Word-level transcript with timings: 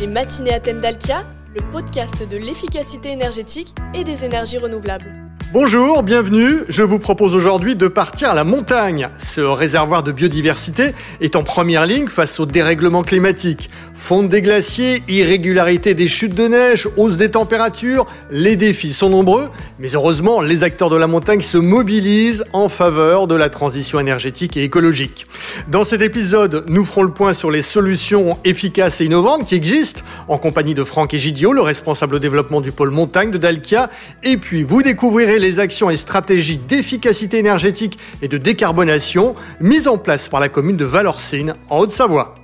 Les 0.00 0.06
matinées 0.06 0.54
à 0.54 0.60
thème 0.60 0.78
d'Alkia, 0.78 1.26
le 1.54 1.60
podcast 1.70 2.26
de 2.26 2.38
l'efficacité 2.38 3.10
énergétique 3.10 3.74
et 3.92 4.02
des 4.02 4.24
énergies 4.24 4.56
renouvelables. 4.56 5.19
Bonjour, 5.52 6.04
bienvenue. 6.04 6.58
Je 6.68 6.84
vous 6.84 7.00
propose 7.00 7.34
aujourd'hui 7.34 7.74
de 7.74 7.88
partir 7.88 8.30
à 8.30 8.36
la 8.36 8.44
montagne. 8.44 9.08
Ce 9.18 9.40
réservoir 9.40 10.04
de 10.04 10.12
biodiversité 10.12 10.94
est 11.20 11.34
en 11.34 11.42
première 11.42 11.86
ligne 11.86 12.06
face 12.06 12.38
au 12.38 12.46
dérèglement 12.46 13.02
climatique. 13.02 13.68
Fonte 13.96 14.28
des 14.28 14.42
glaciers, 14.42 15.02
irrégularité 15.08 15.94
des 15.94 16.06
chutes 16.06 16.36
de 16.36 16.46
neige, 16.46 16.88
hausse 16.96 17.16
des 17.16 17.32
températures, 17.32 18.06
les 18.30 18.54
défis 18.54 18.92
sont 18.92 19.10
nombreux, 19.10 19.50
mais 19.78 19.90
heureusement, 19.92 20.40
les 20.40 20.62
acteurs 20.62 20.88
de 20.88 20.96
la 20.96 21.08
montagne 21.08 21.42
se 21.42 21.58
mobilisent 21.58 22.44
en 22.52 22.68
faveur 22.68 23.26
de 23.26 23.34
la 23.34 23.50
transition 23.50 23.98
énergétique 23.98 24.56
et 24.56 24.62
écologique. 24.62 25.26
Dans 25.68 25.84
cet 25.84 26.00
épisode, 26.00 26.64
nous 26.68 26.84
ferons 26.84 27.02
le 27.02 27.10
point 27.10 27.34
sur 27.34 27.50
les 27.50 27.60
solutions 27.60 28.38
efficaces 28.44 29.00
et 29.00 29.04
innovantes 29.04 29.46
qui 29.46 29.56
existent, 29.56 30.00
en 30.28 30.38
compagnie 30.38 30.74
de 30.74 30.84
Franck 30.84 31.12
Egidio, 31.12 31.52
le 31.52 31.60
responsable 31.60 32.20
développement 32.20 32.60
du 32.60 32.70
pôle 32.70 32.90
montagne 32.90 33.32
de 33.32 33.38
Dalkia, 33.38 33.90
et 34.22 34.36
puis 34.36 34.62
vous 34.62 34.82
découvrirez 34.82 35.39
les 35.40 35.58
actions 35.58 35.90
et 35.90 35.96
stratégies 35.96 36.58
d'efficacité 36.58 37.38
énergétique 37.38 37.98
et 38.22 38.28
de 38.28 38.38
décarbonation 38.38 39.34
mises 39.60 39.88
en 39.88 39.98
place 39.98 40.28
par 40.28 40.40
la 40.40 40.48
commune 40.48 40.76
de 40.76 40.84
Valorcine, 40.84 41.54
en 41.68 41.80
Haute-Savoie. 41.80 42.36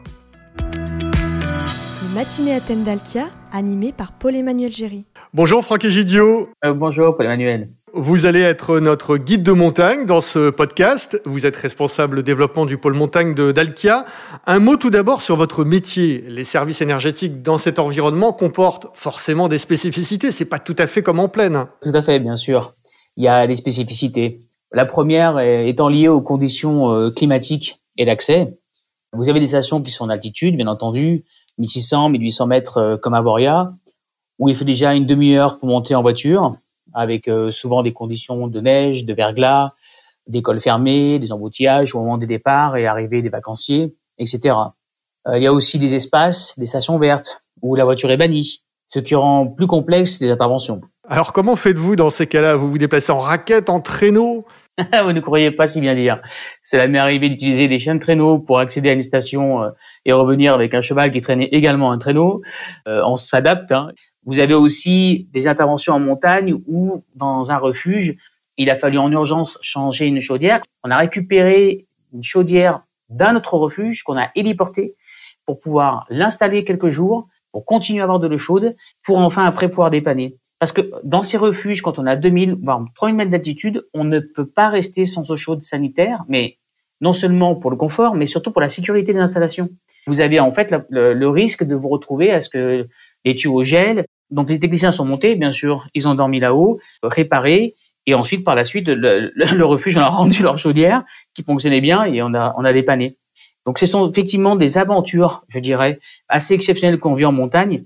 Matinée 2.14 2.54
à 2.54 2.60
thème 2.60 2.82
d'Alkia, 2.82 3.28
animé 3.52 3.92
par 3.92 4.12
Paul-Emmanuel 4.12 4.73
Géry. 4.73 5.04
Bonjour 5.34 5.62
Franck 5.62 5.84
Egidio. 5.84 6.48
Euh, 6.64 6.73
bonjour 6.73 7.14
Paul-Emmanuel. 7.16 7.68
Vous 7.98 8.27
allez 8.27 8.40
être 8.40 8.78
notre 8.78 9.16
guide 9.16 9.42
de 9.42 9.52
montagne 9.52 10.04
dans 10.04 10.20
ce 10.20 10.51
podcast. 10.51 11.20
Vous 11.24 11.46
êtes 11.46 11.56
responsable 11.56 12.23
développement 12.23 12.66
du 12.66 12.76
pôle 12.76 12.92
montagne 12.92 13.34
de 13.34 13.52
Dalkia. 13.52 14.04
Un 14.46 14.59
mot 14.59 14.76
tout 14.76 14.90
d'abord 14.90 15.23
sur 15.23 15.37
votre 15.37 15.65
métier. 15.65 16.23
Les 16.28 16.45
services 16.45 16.82
énergétiques 16.82 17.42
dans 17.42 17.57
cet 17.57 17.79
environnement 17.79 18.35
comportent 18.35 18.88
forcément 18.95 19.48
des 19.48 19.59
spécificités. 19.59 20.30
C'est 20.30 20.45
pas 20.45 20.59
tout 20.59 20.76
à 20.79 20.87
fait 20.87 21.02
comme 21.02 21.20
en 21.20 21.29
plaine. 21.29 21.66
Tout 21.82 21.92
à 21.95 22.02
fait, 22.02 22.18
bien 22.20 22.37
sûr. 22.37 22.73
Il 23.16 23.24
y 23.24 23.28
a 23.28 23.46
des 23.46 23.56
spécificités. 23.56 24.40
La 24.72 24.84
première 24.84 25.38
étant 25.38 25.88
liée 25.88 26.09
aux 26.09 26.20
conditions 26.20 26.90
euh, 26.90 27.10
climatiques 27.10 27.80
et 27.96 28.04
d'accès. 28.04 28.58
Vous 29.12 29.28
avez 29.28 29.40
des 29.40 29.46
stations 29.46 29.80
qui 29.80 29.90
sont 29.90 30.04
en 30.04 30.08
altitude, 30.10 30.56
bien 30.56 30.66
entendu, 30.66 31.24
1600, 31.58 32.10
1800 32.10 32.46
mètres 32.46 32.76
euh, 32.78 32.96
comme 32.96 33.14
à 33.14 33.23
Boria, 33.23 33.73
où 34.38 34.48
il 34.48 34.56
fait 34.56 34.64
déjà 34.64 34.95
une 34.95 35.06
demi-heure 35.06 35.58
pour 35.58 35.68
monter 35.68 35.95
en 35.95 36.02
voiture 36.02 36.56
avec 36.92 37.28
euh, 37.28 37.52
souvent 37.52 37.82
des 37.82 37.92
conditions 37.92 38.48
de 38.48 38.60
neige, 38.60 39.06
de 39.06 39.14
verglas, 39.14 39.73
des 40.26 40.42
cols 40.42 40.60
fermés, 40.60 41.18
des 41.18 41.32
embouteillages 41.32 41.95
au 41.95 42.01
moment 42.01 42.18
des 42.18 42.26
départs 42.26 42.76
et 42.76 42.86
arrivées 42.86 43.23
des 43.23 43.28
vacanciers, 43.28 43.95
etc. 44.18 44.56
Il 45.34 45.42
y 45.42 45.46
a 45.46 45.52
aussi 45.52 45.78
des 45.78 45.95
espaces, 45.95 46.56
des 46.58 46.66
stations 46.66 46.98
vertes 46.98 47.42
où 47.62 47.74
la 47.74 47.84
voiture 47.84 48.10
est 48.10 48.16
bannie, 48.16 48.62
ce 48.88 49.01
qui 49.01 49.14
rend 49.14 49.46
plus 49.46 49.66
complexe 49.66 50.20
les 50.20 50.30
interventions. 50.30 50.80
Alors 51.09 51.32
comment 51.32 51.54
faites-vous 51.54 51.95
dans 51.95 52.10
ces 52.10 52.26
cas-là? 52.26 52.57
Vous 52.57 52.71
vous 52.71 52.79
déplacez 52.79 53.12
en 53.12 53.21
raquette, 53.21 53.71
en 53.71 53.80
traîneau? 53.80 54.45
Vous 55.04 55.13
ne 55.13 55.21
croyez 55.21 55.51
pas 55.52 55.68
si 55.68 55.80
bien 55.80 55.95
dire. 55.95 56.21
C'est 56.63 56.76
la 56.76 56.87
m'est 56.87 56.98
arrivé 56.98 57.30
d'utiliser 57.30 57.66
des 57.66 57.79
chiens 57.79 57.95
de 57.95 58.01
traîneau 58.01 58.38
pour 58.38 58.59
accéder 58.59 58.90
à 58.90 58.93
une 58.93 59.02
station 59.02 59.63
euh, 59.63 59.71
et 60.04 60.13
revenir 60.13 60.52
avec 60.52 60.74
un 60.74 60.82
cheval 60.82 61.10
qui 61.10 61.23
traînait 61.23 61.48
également 61.52 61.93
un 61.93 61.98
traîneau. 61.98 62.43
on 62.87 63.16
s'adapte. 63.16 63.73
Hein. 63.73 63.93
Vous 64.26 64.41
avez 64.41 64.54
aussi 64.54 65.28
des 65.32 65.47
interventions 65.47 65.94
en 65.94 66.00
montagne 66.00 66.54
ou 66.66 67.04
dans 67.15 67.53
un 67.53 67.56
refuge, 67.56 68.16
il 68.56 68.69
a 68.69 68.76
fallu 68.76 68.98
en 68.98 69.10
urgence 69.12 69.56
changer 69.62 70.06
une 70.06 70.20
chaudière. 70.20 70.60
On 70.82 70.91
a 70.91 70.97
récupéré 70.97 71.87
une 72.12 72.25
chaudière 72.25 72.82
d'un 73.09 73.37
autre 73.37 73.54
refuge 73.54 74.03
qu'on 74.03 74.19
a 74.19 74.31
héliporté 74.34 74.97
pour 75.47 75.60
pouvoir 75.60 76.06
l'installer 76.10 76.65
quelques 76.65 76.91
jours, 76.91 77.28
pour 77.53 77.65
continuer 77.65 78.00
à 78.00 78.04
avoir 78.04 78.19
de 78.19 78.26
l'eau 78.26 78.38
chaude, 78.38 78.75
pour 79.04 79.19
enfin 79.19 79.47
après 79.47 79.69
pouvoir 79.69 79.91
dépanner. 79.91 80.37
Parce 80.59 80.72
que 80.72 80.91
dans 81.04 81.22
ces 81.22 81.36
refuges, 81.36 81.82
quand 81.82 81.98
on 81.98 82.06
a 82.06 82.16
2000, 82.16 82.56
voire 82.62 82.82
3000 82.94 83.16
mètres 83.16 83.30
d'altitude, 83.30 83.86
on 83.92 84.04
ne 84.04 84.20
peut 84.20 84.47
pas 84.47 84.69
rester 84.69 85.04
sans 85.04 85.30
eau 85.30 85.36
chaude 85.36 85.62
sanitaire, 85.62 86.25
mais 86.28 86.56
non 87.00 87.12
seulement 87.12 87.54
pour 87.54 87.70
le 87.70 87.76
confort, 87.76 88.14
mais 88.14 88.26
surtout 88.26 88.50
pour 88.50 88.62
la 88.62 88.70
sécurité 88.70 89.12
des 89.12 89.19
installations. 89.19 89.69
Vous 90.06 90.20
avez 90.20 90.41
en 90.41 90.53
fait 90.53 90.75
le, 90.88 91.28
risque 91.28 91.64
de 91.64 91.75
vous 91.75 91.88
retrouver 91.88 92.30
à 92.30 92.41
ce 92.41 92.48
que 92.48 92.86
les 93.25 93.34
tuyaux 93.34 93.64
gèlent, 93.64 94.06
donc 94.30 94.48
les 94.48 94.58
techniciens 94.58 94.92
sont 94.92 95.04
montés, 95.04 95.34
bien 95.34 95.53
sûr, 95.53 95.88
ils 95.94 96.08
ont 96.08 96.14
dormi 96.14 96.41
là-haut, 96.41 96.80
réparé, 97.03 97.75
et 98.06 98.14
ensuite 98.14 98.44
par 98.44 98.54
la 98.54 98.64
suite 98.64 98.88
le, 98.88 99.32
le, 99.34 99.64
refuge 99.64 99.97
on 99.97 100.00
a 100.00 100.09
rendu 100.09 100.42
leur 100.42 100.59
chaudière 100.59 101.04
qui 101.34 101.42
fonctionnait 101.42 101.80
bien 101.80 102.04
et 102.04 102.22
on 102.22 102.32
a 102.34 102.54
on 102.56 102.64
a 102.64 102.72
dépanné. 102.72 103.16
Donc 103.66 103.78
ce 103.78 103.86
sont 103.86 104.09
effectivement 104.10 104.54
des 104.54 104.78
aventures, 104.78 105.44
je 105.48 105.59
dirais, 105.59 105.98
assez 106.28 106.54
exceptionnelles 106.54 107.00
qu'on 107.00 107.14
vit 107.14 107.25
en 107.25 107.32
montagne, 107.32 107.84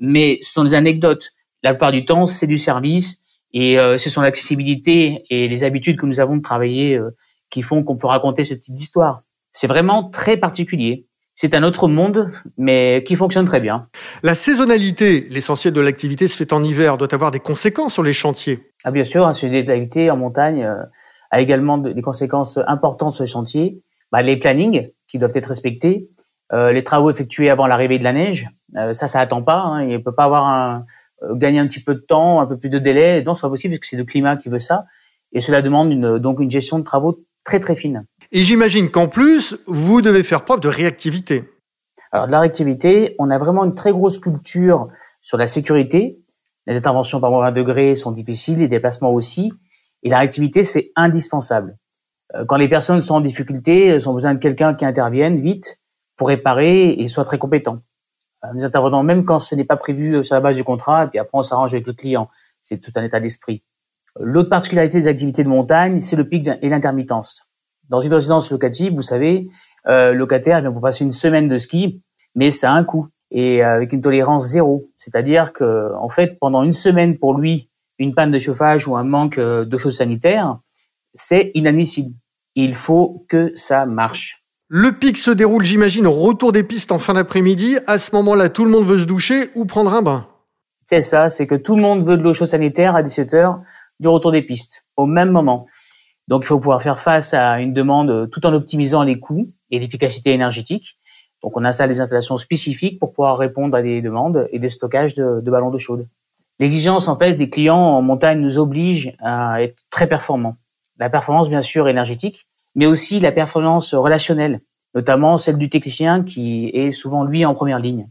mais 0.00 0.40
ce 0.42 0.52
sont 0.52 0.64
des 0.64 0.74
anecdotes. 0.74 1.32
La 1.62 1.72
plupart 1.72 1.92
du 1.92 2.04
temps, 2.04 2.26
c'est 2.26 2.46
du 2.46 2.58
service 2.58 3.22
et 3.52 3.78
euh, 3.78 3.98
ce 3.98 4.10
sont 4.10 4.22
l'accessibilité 4.22 5.24
et 5.30 5.48
les 5.48 5.64
habitudes 5.64 5.98
que 5.98 6.06
nous 6.06 6.20
avons 6.20 6.36
de 6.36 6.42
travailler 6.42 6.96
euh, 6.96 7.10
qui 7.50 7.62
font 7.62 7.82
qu'on 7.82 7.96
peut 7.96 8.06
raconter 8.06 8.44
ce 8.44 8.54
type 8.54 8.74
d'histoire. 8.74 9.22
C'est 9.52 9.66
vraiment 9.66 10.08
très 10.08 10.36
particulier 10.36 11.06
c'est 11.40 11.54
un 11.54 11.62
autre 11.62 11.88
monde, 11.88 12.30
mais 12.58 13.02
qui 13.06 13.16
fonctionne 13.16 13.46
très 13.46 13.60
bien. 13.60 13.86
La 14.22 14.34
saisonnalité, 14.34 15.26
l'essentiel 15.30 15.72
de 15.72 15.80
l'activité 15.80 16.28
se 16.28 16.36
fait 16.36 16.52
en 16.52 16.62
hiver, 16.62 16.98
doit 16.98 17.14
avoir 17.14 17.30
des 17.30 17.40
conséquences 17.40 17.94
sur 17.94 18.02
les 18.02 18.12
chantiers. 18.12 18.60
Ah 18.84 18.90
bien 18.90 19.04
sûr, 19.04 19.26
un 19.26 19.32
d'activité 19.32 20.10
en 20.10 20.18
montagne 20.18 20.64
euh, 20.64 20.82
a 21.30 21.40
également 21.40 21.78
des 21.78 22.02
conséquences 22.02 22.58
importantes 22.66 23.14
sur 23.14 23.24
les 23.24 23.30
chantiers. 23.30 23.80
Bah, 24.12 24.20
les 24.20 24.36
plannings 24.36 24.90
qui 25.08 25.18
doivent 25.18 25.32
être 25.34 25.46
respectés, 25.46 26.10
euh, 26.52 26.72
les 26.72 26.84
travaux 26.84 27.10
effectués 27.10 27.48
avant 27.48 27.66
l'arrivée 27.66 27.98
de 27.98 28.04
la 28.04 28.12
neige, 28.12 28.46
euh, 28.76 28.92
ça, 28.92 29.08
ça 29.08 29.20
attend 29.20 29.40
pas. 29.40 29.60
Hein, 29.60 29.84
il 29.84 29.92
ne 29.92 29.98
peut 29.98 30.14
pas 30.14 30.24
avoir 30.24 30.46
un, 30.46 30.84
gagner 31.34 31.58
un 31.58 31.66
petit 31.66 31.82
peu 31.82 31.94
de 31.94 32.00
temps, 32.00 32.40
un 32.40 32.46
peu 32.46 32.56
plus 32.56 32.70
de 32.70 32.78
délai. 32.78 33.22
Non, 33.22 33.34
c'est 33.34 33.42
pas 33.42 33.50
possible 33.50 33.74
parce 33.74 33.80
que 33.80 33.86
c'est 33.86 33.96
le 33.96 34.04
climat 34.04 34.36
qui 34.36 34.48
veut 34.48 34.58
ça. 34.58 34.84
Et 35.32 35.40
cela 35.40 35.62
demande 35.62 35.92
une, 35.92 36.18
donc 36.18 36.40
une 36.40 36.50
gestion 36.50 36.78
de 36.78 36.84
travaux 36.84 37.18
très 37.44 37.60
très 37.60 37.76
fine. 37.76 38.04
Et 38.32 38.40
j'imagine 38.40 38.90
qu'en 38.90 39.08
plus, 39.08 39.56
vous 39.66 40.02
devez 40.02 40.22
faire 40.22 40.44
preuve 40.44 40.60
de 40.60 40.68
réactivité. 40.68 41.44
Alors 42.12 42.26
de 42.26 42.32
la 42.32 42.40
réactivité, 42.40 43.14
on 43.18 43.30
a 43.30 43.38
vraiment 43.38 43.64
une 43.64 43.74
très 43.74 43.92
grosse 43.92 44.18
culture 44.18 44.88
sur 45.22 45.38
la 45.38 45.46
sécurité. 45.46 46.18
Les 46.66 46.76
interventions 46.76 47.20
par 47.20 47.30
moins 47.30 47.42
20 47.46 47.52
degrés 47.52 47.96
sont 47.96 48.12
difficiles, 48.12 48.58
les 48.58 48.68
déplacements 48.68 49.12
aussi. 49.12 49.52
Et 50.02 50.10
la 50.10 50.18
réactivité, 50.18 50.64
c'est 50.64 50.92
indispensable. 50.96 51.76
Euh, 52.34 52.44
quand 52.46 52.56
les 52.56 52.68
personnes 52.68 53.02
sont 53.02 53.14
en 53.14 53.20
difficulté, 53.20 53.86
elles 53.86 54.08
ont 54.08 54.14
besoin 54.14 54.34
de 54.34 54.38
quelqu'un 54.38 54.74
qui 54.74 54.84
intervienne 54.84 55.40
vite 55.40 55.78
pour 56.16 56.28
réparer 56.28 56.90
et 56.90 57.08
soit 57.08 57.24
très 57.24 57.38
compétent. 57.38 57.78
Euh, 58.44 58.48
nous 58.54 58.64
intervenons 58.64 59.02
même 59.02 59.24
quand 59.24 59.40
ce 59.40 59.54
n'est 59.54 59.64
pas 59.64 59.76
prévu 59.76 60.16
euh, 60.16 60.24
sur 60.24 60.34
la 60.34 60.40
base 60.40 60.56
du 60.56 60.64
contrat, 60.64 61.04
et 61.04 61.08
puis 61.08 61.18
après 61.18 61.38
on 61.38 61.42
s'arrange 61.42 61.72
avec 61.72 61.86
le 61.86 61.92
client. 61.92 62.28
C'est 62.62 62.78
tout 62.78 62.92
un 62.96 63.04
état 63.04 63.20
d'esprit. 63.20 63.62
L'autre 64.18 64.48
particularité 64.48 64.98
des 64.98 65.08
activités 65.08 65.44
de 65.44 65.48
montagne, 65.48 66.00
c'est 66.00 66.16
le 66.16 66.28
pic 66.28 66.48
et 66.60 66.68
l'intermittence. 66.68 67.50
Dans 67.88 68.00
une 68.00 68.12
résidence 68.12 68.50
locative, 68.50 68.94
vous 68.94 69.02
savez, 69.02 69.48
euh, 69.86 70.12
locataire 70.12 70.60
vient 70.60 70.72
pour 70.72 70.82
passer 70.82 71.04
une 71.04 71.12
semaine 71.12 71.48
de 71.48 71.58
ski, 71.58 72.02
mais 72.34 72.50
ça 72.50 72.72
a 72.72 72.74
un 72.74 72.84
coût 72.84 73.08
et 73.30 73.62
avec 73.62 73.92
une 73.92 74.02
tolérance 74.02 74.48
zéro. 74.48 74.90
C'est-à-dire 74.96 75.52
que, 75.52 75.92
en 75.94 76.08
fait, 76.08 76.38
pendant 76.38 76.62
une 76.62 76.72
semaine 76.72 77.18
pour 77.18 77.38
lui, 77.38 77.70
une 77.98 78.14
panne 78.14 78.30
de 78.30 78.38
chauffage 78.38 78.88
ou 78.88 78.96
un 78.96 79.04
manque 79.04 79.38
euh, 79.38 79.64
de 79.64 79.78
choses 79.78 79.98
sanitaires, 79.98 80.58
c'est 81.14 81.52
inadmissible. 81.54 82.14
Il 82.54 82.74
faut 82.74 83.24
que 83.28 83.52
ça 83.56 83.86
marche. 83.86 84.39
Le 84.72 84.92
pic 84.92 85.18
se 85.18 85.32
déroule, 85.32 85.64
j'imagine, 85.64 86.06
au 86.06 86.12
retour 86.12 86.52
des 86.52 86.62
pistes 86.62 86.92
en 86.92 87.00
fin 87.00 87.14
d'après-midi. 87.14 87.78
À 87.88 87.98
ce 87.98 88.14
moment-là, 88.14 88.48
tout 88.48 88.64
le 88.64 88.70
monde 88.70 88.86
veut 88.86 89.00
se 89.00 89.04
doucher 89.04 89.50
ou 89.56 89.64
prendre 89.64 89.92
un 89.92 90.00
bain. 90.00 90.28
C'est 90.86 91.02
ça, 91.02 91.28
c'est 91.28 91.48
que 91.48 91.56
tout 91.56 91.74
le 91.74 91.82
monde 91.82 92.06
veut 92.06 92.16
de 92.16 92.22
l'eau 92.22 92.34
chaude 92.34 92.46
sanitaire 92.46 92.94
à 92.94 93.02
17 93.02 93.34
heures 93.34 93.60
du 93.98 94.06
retour 94.06 94.30
des 94.30 94.42
pistes 94.42 94.84
au 94.96 95.06
même 95.06 95.32
moment. 95.32 95.66
Donc, 96.28 96.44
il 96.44 96.46
faut 96.46 96.60
pouvoir 96.60 96.84
faire 96.84 97.00
face 97.00 97.34
à 97.34 97.60
une 97.60 97.74
demande 97.74 98.30
tout 98.30 98.46
en 98.46 98.54
optimisant 98.54 99.02
les 99.02 99.18
coûts 99.18 99.48
et 99.72 99.80
l'efficacité 99.80 100.30
énergétique. 100.30 101.00
Donc, 101.42 101.56
on 101.56 101.64
installe 101.64 101.88
des 101.88 102.00
installations 102.00 102.38
spécifiques 102.38 103.00
pour 103.00 103.12
pouvoir 103.12 103.38
répondre 103.38 103.76
à 103.76 103.82
des 103.82 104.00
demandes 104.00 104.46
et 104.52 104.60
des 104.60 104.70
stockages 104.70 105.16
de, 105.16 105.50
ballons 105.50 105.72
d'eau 105.72 105.80
chaude. 105.80 106.06
L'exigence, 106.60 107.08
en 107.08 107.18
fait, 107.18 107.34
des 107.34 107.50
clients 107.50 107.76
en 107.76 108.02
montagne 108.02 108.38
nous 108.38 108.56
oblige 108.56 109.16
à 109.18 109.64
être 109.64 109.82
très 109.90 110.06
performants. 110.06 110.54
La 111.00 111.10
performance, 111.10 111.48
bien 111.48 111.62
sûr, 111.62 111.88
énergétique, 111.88 112.46
mais 112.74 112.86
aussi 112.86 113.20
la 113.20 113.32
performance 113.32 113.94
relationnelle, 113.94 114.60
notamment 114.94 115.38
celle 115.38 115.58
du 115.58 115.68
technicien 115.70 116.22
qui 116.22 116.70
est 116.74 116.90
souvent, 116.90 117.24
lui, 117.24 117.44
en 117.44 117.54
première 117.54 117.78
ligne. 117.78 118.08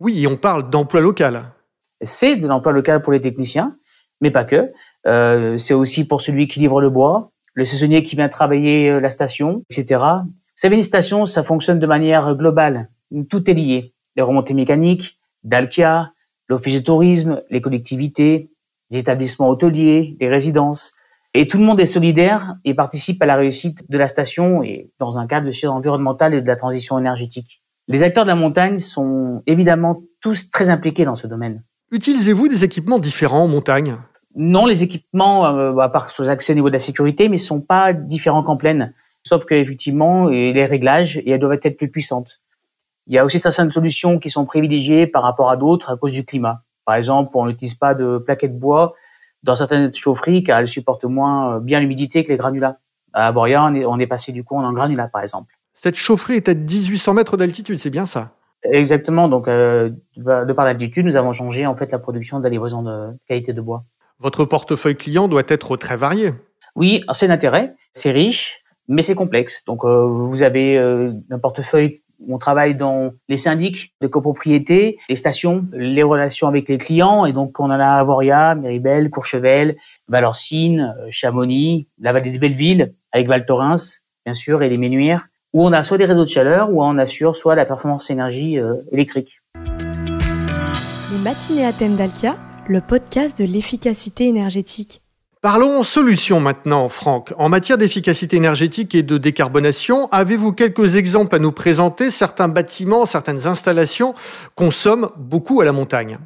Oui, 0.00 0.26
on 0.28 0.36
parle 0.36 0.70
d'emploi 0.70 1.00
local. 1.00 1.44
C'est 2.00 2.36
de 2.36 2.46
l'emploi 2.46 2.72
local 2.72 3.02
pour 3.02 3.12
les 3.12 3.20
techniciens, 3.20 3.76
mais 4.20 4.30
pas 4.30 4.44
que. 4.44 4.70
Euh, 5.06 5.58
c'est 5.58 5.74
aussi 5.74 6.06
pour 6.06 6.20
celui 6.20 6.48
qui 6.48 6.60
livre 6.60 6.80
le 6.80 6.90
bois, 6.90 7.30
le 7.54 7.64
saisonnier 7.64 8.02
qui 8.02 8.14
vient 8.14 8.28
travailler 8.28 8.90
euh, 8.90 9.00
la 9.00 9.10
station, 9.10 9.62
etc. 9.70 10.00
Vous 10.24 10.62
savez, 10.62 10.76
une 10.76 10.82
station, 10.82 11.26
ça 11.26 11.42
fonctionne 11.42 11.78
de 11.78 11.86
manière 11.86 12.34
globale. 12.34 12.88
Tout 13.28 13.48
est 13.50 13.54
lié. 13.54 13.94
Les 14.16 14.22
remontées 14.22 14.54
mécaniques, 14.54 15.18
Dalkia, 15.44 16.12
l'office 16.48 16.74
de 16.74 16.80
tourisme, 16.80 17.42
les 17.50 17.60
collectivités, 17.60 18.50
les 18.90 18.98
établissements 18.98 19.48
hôteliers, 19.48 20.16
les 20.20 20.28
résidences. 20.28 20.94
Et 21.40 21.46
tout 21.46 21.58
le 21.58 21.62
monde 21.62 21.78
est 21.78 21.86
solidaire 21.86 22.56
et 22.64 22.74
participe 22.74 23.22
à 23.22 23.26
la 23.26 23.36
réussite 23.36 23.88
de 23.88 23.96
la 23.96 24.08
station 24.08 24.64
et 24.64 24.90
dans 24.98 25.20
un 25.20 25.28
cadre 25.28 25.48
aussi 25.48 25.68
environnemental 25.68 26.34
et 26.34 26.40
de 26.40 26.46
la 26.48 26.56
transition 26.56 26.98
énergétique. 26.98 27.62
Les 27.86 28.02
acteurs 28.02 28.24
de 28.24 28.28
la 28.28 28.34
montagne 28.34 28.78
sont 28.78 29.44
évidemment 29.46 30.00
tous 30.20 30.50
très 30.50 30.68
impliqués 30.68 31.04
dans 31.04 31.14
ce 31.14 31.28
domaine. 31.28 31.62
Utilisez-vous 31.92 32.48
des 32.48 32.64
équipements 32.64 32.98
différents 32.98 33.44
en 33.44 33.46
montagne? 33.46 33.98
Non, 34.34 34.66
les 34.66 34.82
équipements, 34.82 35.46
euh, 35.46 35.76
à 35.76 35.88
part 35.88 36.10
sur 36.10 36.24
l'accès 36.24 36.54
au 36.54 36.56
niveau 36.56 36.70
de 36.70 36.74
la 36.74 36.80
sécurité, 36.80 37.28
mais 37.28 37.38
sont 37.38 37.60
pas 37.60 37.92
différents 37.92 38.42
qu'en 38.42 38.56
plaine. 38.56 38.92
Sauf 39.24 39.44
qu'effectivement, 39.44 40.26
les 40.26 40.66
réglages, 40.66 41.22
elles 41.24 41.38
doivent 41.38 41.60
être 41.62 41.76
plus 41.76 41.88
puissantes. 41.88 42.40
Il 43.06 43.14
y 43.14 43.18
a 43.18 43.24
aussi 43.24 43.38
certaines 43.38 43.70
solutions 43.70 44.18
qui 44.18 44.28
sont 44.28 44.44
privilégiées 44.44 45.06
par 45.06 45.22
rapport 45.22 45.50
à 45.50 45.56
d'autres 45.56 45.92
à 45.92 45.96
cause 45.96 46.10
du 46.10 46.24
climat. 46.24 46.62
Par 46.84 46.96
exemple, 46.96 47.30
on 47.34 47.46
n'utilise 47.46 47.74
pas 47.74 47.94
de 47.94 48.18
plaquettes 48.18 48.54
de 48.54 48.60
bois 48.60 48.96
dans 49.42 49.56
certaines 49.56 49.94
chaufferies 49.94 50.42
car 50.42 50.58
elles 50.58 50.68
supportent 50.68 51.04
moins 51.04 51.56
euh, 51.56 51.60
bien 51.60 51.80
l'humidité 51.80 52.24
que 52.24 52.28
les 52.28 52.36
granulats. 52.38 52.76
À 53.12 53.32
Boria, 53.32 53.64
on 53.64 53.98
est, 53.98 54.06
passé 54.06 54.32
du 54.32 54.44
coup 54.44 54.56
en 54.56 54.72
granulat, 54.72 55.08
par 55.08 55.22
exemple. 55.22 55.54
Cette 55.74 55.96
chaufferie 55.96 56.34
est 56.34 56.48
à 56.48 56.54
1800 56.54 57.14
mètres 57.14 57.36
d'altitude, 57.36 57.78
c'est 57.78 57.90
bien 57.90 58.04
ça? 58.04 58.32
Exactement. 58.62 59.28
Donc, 59.28 59.48
euh, 59.48 59.90
de 60.16 60.52
par 60.52 60.64
l'altitude, 60.64 61.06
nous 61.06 61.16
avons 61.16 61.32
changé 61.32 61.66
en 61.66 61.74
fait 61.74 61.90
la 61.90 61.98
production 61.98 62.38
de 62.38 62.44
la 62.44 62.50
livraison 62.50 62.82
de 62.82 63.10
qualité 63.26 63.52
de 63.52 63.60
bois. 63.60 63.84
Votre 64.18 64.44
portefeuille 64.44 64.96
client 64.96 65.28
doit 65.28 65.44
être 65.46 65.76
très 65.76 65.96
varié. 65.96 66.34
Oui, 66.74 67.04
c'est 67.12 67.28
d'intérêt, 67.28 67.74
c'est 67.92 68.10
riche, 68.10 68.64
mais 68.88 69.02
c'est 69.02 69.14
complexe. 69.14 69.64
Donc, 69.64 69.84
euh, 69.84 70.06
vous 70.06 70.42
avez 70.42 70.76
euh, 70.76 71.12
un 71.30 71.38
portefeuille 71.38 72.02
on 72.26 72.38
travaille 72.38 72.74
dans 72.74 73.12
les 73.28 73.36
syndics 73.36 73.92
de 74.00 74.06
copropriété, 74.06 74.98
les 75.08 75.16
stations, 75.16 75.66
les 75.72 76.02
relations 76.02 76.48
avec 76.48 76.68
les 76.68 76.78
clients. 76.78 77.26
Et 77.26 77.32
donc, 77.32 77.60
on 77.60 77.66
en 77.66 77.70
a 77.70 77.84
à 77.84 78.00
Avoria, 78.00 78.54
Méribel, 78.54 79.10
Courchevel, 79.10 79.76
Valorcine, 80.08 80.94
Chamonix, 81.10 81.86
la 82.00 82.12
vallée 82.12 82.30
des 82.30 82.38
Belleville, 82.38 82.94
avec 83.12 83.28
Val 83.28 83.46
Thorens, 83.46 84.00
bien 84.24 84.34
sûr, 84.34 84.62
et 84.62 84.68
les 84.68 84.78
Ménuires 84.78 85.26
où 85.52 85.64
on 85.64 85.72
a 85.72 85.82
soit 85.82 85.98
des 85.98 86.04
réseaux 86.04 86.24
de 86.24 86.28
chaleur, 86.28 86.70
ou 86.70 86.82
on 86.82 86.98
assure 86.98 87.36
soit 87.36 87.54
la 87.54 87.64
performance 87.64 88.10
énergie 88.10 88.58
euh, 88.58 88.74
électrique. 88.92 89.40
Les 89.56 91.24
matinées 91.24 91.66
à 91.66 91.72
thème 91.72 91.96
d'Alkia, 91.96 92.36
le 92.68 92.80
podcast 92.80 93.38
de 93.38 93.44
l'efficacité 93.44 94.26
énergétique. 94.26 95.02
Parlons 95.40 95.84
solutions 95.84 96.40
maintenant, 96.40 96.88
Franck. 96.88 97.32
En 97.38 97.48
matière 97.48 97.78
d'efficacité 97.78 98.36
énergétique 98.36 98.96
et 98.96 99.04
de 99.04 99.18
décarbonation, 99.18 100.08
avez-vous 100.08 100.52
quelques 100.52 100.96
exemples 100.96 101.36
à 101.36 101.38
nous 101.38 101.52
présenter? 101.52 102.10
Certains 102.10 102.48
bâtiments, 102.48 103.06
certaines 103.06 103.46
installations 103.46 104.14
consomment 104.56 105.10
beaucoup 105.16 105.60
à 105.60 105.64
la 105.64 105.70
montagne. 105.70 106.18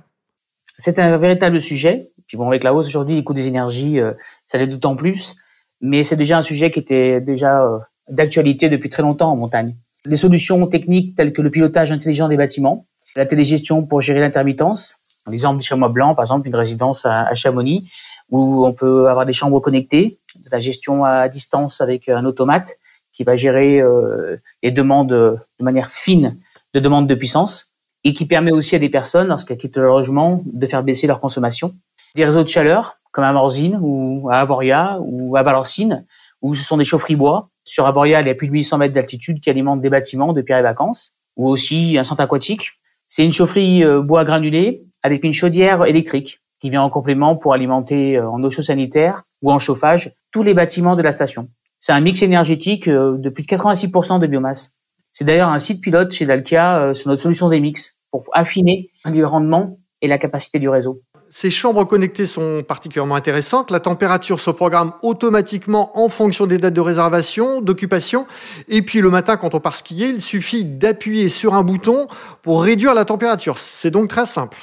C'est 0.79 0.99
un 0.99 1.19
véritable 1.19 1.61
sujet. 1.61 2.11
Puis 2.26 2.38
bon, 2.38 2.49
avec 2.49 2.64
la 2.64 2.73
hausse 2.73 2.87
aujourd'hui 2.87 3.17
des 3.17 3.23
coûts 3.23 3.35
des 3.35 3.49
énergies, 3.49 4.00
euh, 4.00 4.12
ça 4.47 4.56
l'est 4.56 4.67
d'autant 4.67 4.97
plus. 4.97 5.37
Mais 5.82 6.05
c'est 6.05 6.17
déjà 6.17 6.38
un 6.38 6.43
sujet 6.43 6.70
qui 6.70 6.79
était 6.79 7.20
déjà 7.20 7.62
euh, 7.67 7.81
d'actualité 8.09 8.70
depuis 8.70 8.88
très 8.88 9.03
longtemps 9.03 9.31
en 9.31 9.37
montagne. 9.37 9.75
Des 10.06 10.17
solutions 10.17 10.67
techniques 10.69 11.17
telles 11.17 11.35
que 11.35 11.43
le 11.43 11.50
pilotage 11.50 11.93
intelligent 11.93 12.29
des 12.29 12.38
bâtiments, 12.38 12.87
la 13.14 13.26
télégestion 13.26 13.85
pour 13.85 14.00
gérer 14.00 14.20
l'intermittence, 14.20 14.97
l'exemple 15.28 15.60
du 15.60 15.66
chamois 15.66 15.88
blanc, 15.88 16.14
par 16.14 16.24
exemple, 16.24 16.48
une 16.48 16.54
résidence 16.54 17.06
à, 17.06 17.34
Chamonix, 17.34 17.88
où 18.30 18.66
on 18.66 18.72
peut 18.72 19.08
avoir 19.08 19.26
des 19.26 19.32
chambres 19.32 19.60
connectées, 19.60 20.19
de 20.36 20.48
la 20.50 20.58
gestion 20.58 21.04
à 21.04 21.28
distance 21.28 21.80
avec 21.80 22.08
un 22.08 22.24
automate 22.24 22.72
qui 23.12 23.24
va 23.24 23.36
gérer 23.36 23.80
euh, 23.80 24.36
les 24.62 24.70
demandes 24.70 25.10
de 25.10 25.38
manière 25.60 25.90
fine 25.90 26.36
de 26.74 26.80
demandes 26.80 27.06
de 27.06 27.14
puissance 27.14 27.72
et 28.04 28.14
qui 28.14 28.26
permet 28.26 28.52
aussi 28.52 28.74
à 28.74 28.78
des 28.78 28.88
personnes, 28.88 29.28
lorsqu'elles 29.28 29.58
quittent 29.58 29.76
leur 29.76 29.98
logement, 29.98 30.42
de 30.44 30.66
faire 30.66 30.82
baisser 30.82 31.06
leur 31.06 31.20
consommation. 31.20 31.75
Des 32.14 32.25
réseaux 32.25 32.42
de 32.42 32.48
chaleur, 32.48 32.96
comme 33.12 33.25
à 33.25 33.32
Morzine 33.32 33.78
ou 33.80 34.28
à 34.30 34.38
Avoria 34.38 34.98
ou 35.00 35.36
à 35.36 35.42
Valorcine, 35.42 36.04
où 36.40 36.54
ce 36.54 36.62
sont 36.62 36.76
des 36.76 36.84
chaufferies 36.84 37.16
bois 37.16 37.48
sur 37.64 37.86
Aboria, 37.86 38.20
il 38.20 38.26
y 38.26 38.30
a 38.30 38.34
plus 38.34 38.48
de 38.48 38.52
800 38.52 38.78
mètres 38.78 38.94
d'altitude 38.94 39.40
qui 39.40 39.50
alimente 39.50 39.80
des 39.80 39.90
bâtiments 39.90 40.32
de 40.32 40.42
pierre 40.42 40.58
et 40.58 40.62
vacances, 40.62 41.14
ou 41.36 41.48
aussi 41.48 41.96
un 41.96 42.04
centre 42.04 42.22
aquatique. 42.22 42.72
C'est 43.14 43.26
une 43.26 43.32
chaufferie 43.35 43.85
euh, 43.85 44.00
bois 44.00 44.25
granulé 44.25 44.87
avec 45.03 45.23
une 45.23 45.35
chaudière 45.35 45.85
électrique 45.85 46.41
qui 46.61 46.70
vient 46.70 46.81
en 46.81 46.88
complément 46.88 47.37
pour 47.37 47.53
alimenter 47.53 48.17
euh, 48.17 48.26
en 48.26 48.43
eau 48.43 48.50
chaude 48.50 48.64
sanitaire 48.64 49.25
ou 49.43 49.53
en 49.53 49.59
chauffage 49.59 50.14
tous 50.31 50.43
les 50.43 50.55
bâtiments 50.55 50.97
de 50.97 51.03
la 51.03 51.12
station. 51.12 51.50
C'est 51.79 51.93
un 51.93 52.00
mix 52.00 52.23
énergétique 52.23 52.88
euh, 52.88 53.19
de 53.19 53.29
plus 53.29 53.43
de 53.43 53.49
86% 53.49 54.19
de 54.19 54.26
biomasse. 54.26 54.79
C'est 55.12 55.26
d'ailleurs 55.26 55.50
un 55.50 55.59
site 55.59 55.82
pilote 55.82 56.11
chez 56.11 56.25
Dalkia 56.25 56.94
sur 56.94 57.11
notre 57.11 57.20
solution 57.20 57.50
des 57.50 57.61
mix 57.61 57.99
pour 58.11 58.25
affiner 58.32 58.88
le 59.05 59.25
rendement 59.25 59.76
et 60.00 60.09
la 60.09 60.17
capacité 60.17 60.59
du 60.59 60.70
réseau. 60.70 61.03
Ces 61.34 61.50
chambres 61.50 61.84
connectées 61.87 62.26
sont 62.26 62.62
particulièrement 62.62 63.14
intéressantes. 63.14 63.70
La 63.70 63.81
température 63.81 64.38
se 64.38 64.50
programme 64.50 64.93
automatiquement 65.00 65.99
en 65.99 66.11
fonction 66.11 66.46
des 66.46 66.58
dates 66.58 66.75
de 66.75 66.81
réservation, 66.82 67.62
d'occupation. 67.62 68.26
Et 68.69 68.82
puis 68.82 69.00
le 69.00 69.08
matin, 69.08 69.38
quand 69.38 69.55
on 69.55 69.61
part 69.61 69.75
skier, 69.75 70.08
il 70.08 70.20
suffit 70.20 70.62
d'appuyer 70.62 71.31
sur 71.31 71.55
un 71.55 71.62
bouton 71.62 72.06
pour 72.43 72.62
réduire 72.62 72.93
la 72.93 73.06
température. 73.06 73.56
C'est 73.56 73.90
donc 73.90 74.11
très 74.11 74.26
simple. 74.26 74.58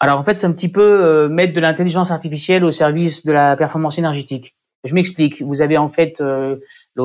Alors 0.00 0.18
en 0.18 0.24
fait, 0.24 0.36
c'est 0.36 0.46
un 0.46 0.52
petit 0.52 0.70
peu 0.70 0.80
euh, 0.80 1.28
mettre 1.28 1.52
de 1.52 1.60
l'intelligence 1.60 2.10
artificielle 2.10 2.64
au 2.64 2.72
service 2.72 3.26
de 3.26 3.32
la 3.32 3.54
performance 3.54 3.98
énergétique. 3.98 4.56
Je 4.84 4.94
m'explique. 4.94 5.42
Vous 5.42 5.60
avez 5.60 5.76
en 5.76 5.90
fait 5.90 6.22
euh, 6.22 6.56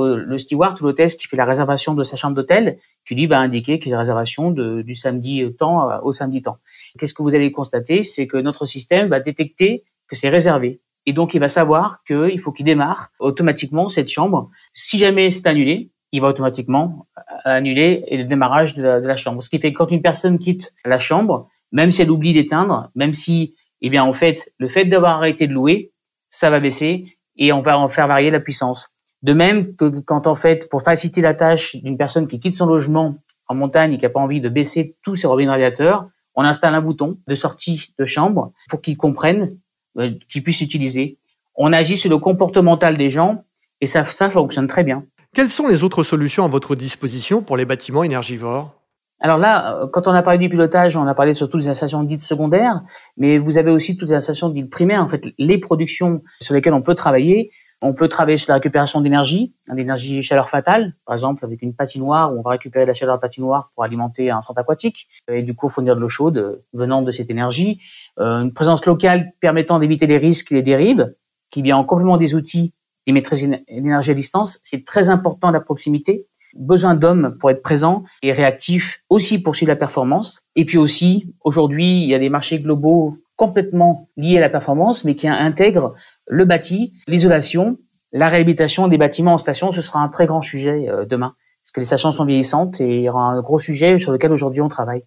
le, 0.04 0.38
steward 0.38 0.82
ou 0.82 0.86
l'hôtesse 0.86 1.16
qui 1.16 1.28
fait 1.28 1.38
la 1.38 1.46
réservation 1.46 1.94
de 1.94 2.04
sa 2.04 2.16
chambre 2.16 2.36
d'hôtel, 2.36 2.78
qui 3.08 3.16
lui 3.16 3.28
va 3.28 3.40
indiquer 3.40 3.80
qu'il 3.80 3.90
y 3.90 3.94
a 3.94 3.96
une 3.96 4.00
réservation 4.00 4.52
du 4.52 4.96
samedi 4.96 5.44
temps 5.58 5.90
au 6.04 6.12
samedi 6.12 6.42
temps 6.42 6.58
qu'est-ce 6.98 7.14
que 7.14 7.24
vous 7.24 7.36
allez 7.36 7.52
constater? 7.52 8.04
C'est 8.04 8.28
que 8.28 8.38
notre 8.38 8.66
système 8.66 9.10
va 9.10 9.20
détecter 9.20 9.84
que 10.08 10.16
c'est 10.16 10.30
réservé. 10.30 10.82
Et 11.06 11.14
donc, 11.14 11.34
il 11.34 11.40
va 11.40 11.50
savoir 11.50 12.04
qu'il 12.06 12.40
faut 12.40 12.52
qu'il 12.52 12.66
démarre 12.66 13.12
automatiquement 13.20 13.90
cette 13.90 14.10
chambre. 14.10 14.50
Si 14.74 14.98
jamais 14.98 15.30
c'est 15.32 15.46
annulé, 15.48 15.92
il 16.12 16.22
va 16.22 16.30
automatiquement 16.30 17.08
annuler 17.44 18.06
le 18.10 18.24
démarrage 18.24 18.76
de 18.76 18.84
la, 18.84 19.16
chambre. 19.16 19.44
Ce 19.44 19.50
qui 19.50 19.60
fait 19.60 19.72
que 19.72 19.78
quand 19.78 19.92
une 19.92 20.02
personne 20.02 20.40
quitte 20.40 20.74
la 20.84 21.00
chambre, 21.00 21.48
même 21.72 21.92
si 21.92 22.02
elle 22.02 22.12
oublie 22.12 22.34
d'éteindre, 22.34 22.90
même 22.96 23.14
si, 23.14 23.56
eh 23.82 23.90
bien, 23.90 24.04
en 24.04 24.14
fait, 24.14 24.54
le 24.58 24.68
fait 24.68 24.86
d'avoir 24.86 25.18
arrêté 25.18 25.48
de 25.48 25.54
louer, 25.54 25.92
ça 26.30 26.50
va 26.50 26.60
baisser 26.60 27.18
et 27.38 27.52
on 27.52 27.62
va 27.62 27.78
en 27.78 27.90
faire 27.90 28.08
varier 28.08 28.32
la 28.32 28.40
puissance. 28.40 28.95
De 29.26 29.34
même 29.34 29.76
que 29.76 29.86
quand, 30.02 30.28
en 30.28 30.36
fait, 30.36 30.70
pour 30.70 30.84
faciliter 30.84 31.20
la 31.20 31.34
tâche 31.34 31.76
d'une 31.78 31.98
personne 31.98 32.28
qui 32.28 32.40
quitte 32.40 32.54
son 32.54 32.68
logement 32.68 33.16
en 33.48 33.56
montagne 33.56 33.94
et 33.94 33.98
qui 33.98 34.04
n'a 34.04 34.10
pas 34.10 34.20
envie 34.20 34.40
de 34.40 34.50
baisser 34.50 34.98
tous 35.02 35.16
ses 35.16 35.26
robinets 35.26 35.50
radiateurs, 35.50 36.06
on 36.36 36.44
installe 36.44 36.76
un 36.76 36.82
bouton 36.82 37.18
de 37.28 37.34
sortie 37.34 37.92
de 37.98 38.06
chambre 38.06 38.52
pour 38.70 38.82
qu'ils 38.82 38.98
comprennent, 38.98 39.58
euh, 39.98 40.12
qu'ils 40.30 40.44
puissent 40.44 40.62
utiliser. 40.62 41.18
On 41.56 41.74
agit 41.74 41.98
sur 41.98 42.12
le 42.12 42.20
comportemental 42.20 42.98
des 42.98 43.10
gens 43.10 43.44
et 43.82 43.88
ça, 43.88 44.06
ça 44.06 44.30
fonctionne 44.30 44.68
très 44.68 44.84
bien. 44.84 45.04
Quelles 45.34 45.50
sont 45.50 45.66
les 45.66 45.82
autres 45.82 46.04
solutions 46.04 46.46
à 46.46 46.48
votre 46.48 46.76
disposition 46.76 47.42
pour 47.42 47.58
les 47.58 47.66
bâtiments 47.66 48.04
énergivores? 48.04 48.76
Alors 49.20 49.40
là, 49.40 49.76
euh, 49.76 49.88
quand 49.88 50.08
on 50.08 50.12
a 50.12 50.22
parlé 50.22 50.38
du 50.38 50.50
pilotage, 50.50 50.96
on 50.98 51.08
a 51.08 51.16
parlé 51.16 51.34
surtout 51.34 51.58
des 51.58 51.68
installations 51.68 52.04
dites 52.04 52.22
secondaires, 52.22 52.82
mais 53.18 53.40
vous 53.40 53.58
avez 53.58 53.72
aussi 53.72 53.98
toutes 53.98 54.10
les 54.10 54.16
installations 54.16 54.50
dites 54.50 54.70
primaires, 54.70 55.02
en 55.02 55.08
fait, 55.08 55.24
les 55.40 55.58
productions 55.58 56.22
sur 56.42 56.54
lesquelles 56.54 56.76
on 56.76 56.84
peut 56.84 56.94
travailler. 56.94 57.50
On 57.82 57.94
peut 57.94 58.08
travailler 58.08 58.38
sur 58.38 58.50
la 58.50 58.56
récupération 58.56 59.02
d'énergie, 59.02 59.54
d'énergie 59.70 60.24
chaleur 60.24 60.50
fatale, 60.50 60.94
par 61.06 61.14
exemple 61.14 61.44
avec 61.46 61.62
une 61.62 61.74
patinoire 61.74 62.34
où 62.34 62.40
on 62.40 62.42
va 62.42 62.52
récupérer 62.52 62.86
la 62.86 62.94
chaleur 62.94 63.16
de 63.16 63.18
la 63.18 63.22
patinoire 63.22 63.70
pour 63.76 63.84
alimenter 63.84 64.32
un 64.32 64.42
centre 64.42 64.60
aquatique 64.60 65.08
et 65.28 65.44
du 65.44 65.54
coup 65.54 65.68
fournir 65.68 65.96
de 65.96 66.02
l'eau 66.02 66.10
chaude 66.10 66.38
euh, 66.38 66.64
venant 66.74 67.02
de 67.02 67.12
cette 67.12 67.30
énergie. 67.30 67.82
Euh, 68.20 68.42
une 68.42 68.54
présence 68.54 68.86
locale 68.86 69.34
permettant 69.40 69.78
d'éviter 69.80 70.08
les 70.08 70.18
risques 70.18 70.52
et 70.52 70.56
les 70.56 70.64
dérives, 70.64 71.14
qui 71.52 71.62
vient 71.62 71.78
en 71.78 71.84
complément 71.84 72.18
des 72.18 72.34
outils 72.34 72.74
des 73.06 73.14
maîtrises 73.14 73.48
d'énergie 73.70 74.12
à 74.12 74.14
distance. 74.14 74.60
C'est 74.64 74.86
très 74.86 75.10
important 75.10 75.52
la 75.52 75.60
proximité. 75.60 76.28
Besoin 76.56 76.96
d'hommes 76.96 77.38
pour 77.40 77.52
être 77.52 77.62
présents 77.62 78.04
et 78.24 78.32
réactifs 78.32 79.02
aussi 79.10 79.40
pour 79.40 79.56
suivre 79.56 79.72
la 79.72 79.76
performance. 79.76 80.44
Et 80.56 80.66
puis 80.66 80.78
aussi, 80.78 81.34
aujourd'hui, 81.44 82.02
il 82.04 82.08
y 82.08 82.16
a 82.16 82.20
des 82.20 82.30
marchés 82.30 82.60
globaux 82.60 83.18
complètement 83.36 84.08
liés 84.16 84.38
à 84.38 84.42
la 84.42 84.50
performance, 84.50 85.04
mais 85.04 85.16
qui 85.16 85.28
intègrent 85.28 85.94
le 86.28 86.46
bâti, 86.46 86.94
l'isolation, 87.08 87.78
la 88.12 88.28
réhabilitation 88.30 88.88
des 88.88 88.98
bâtiments 88.98 89.34
en 89.34 89.38
station, 89.38 89.72
ce 89.72 89.82
sera 89.82 90.00
un 90.00 90.08
très 90.08 90.26
grand 90.26 90.42
sujet 90.42 90.88
euh, 90.90 91.06
demain. 91.06 91.36
Parce 91.64 91.72
que 91.72 91.80
les 91.80 91.86
stations 91.86 92.12
sont 92.12 92.26
vieillissantes 92.26 92.80
et 92.80 92.98
il 92.98 93.02
y 93.02 93.10
aura 93.10 93.24
un 93.24 93.42
gros 93.42 93.60
sujet 93.60 93.98
sur 93.98 94.12
lequel 94.12 94.32
aujourd'hui 94.32 94.62
on 94.62 94.70
travaille. 94.70 95.04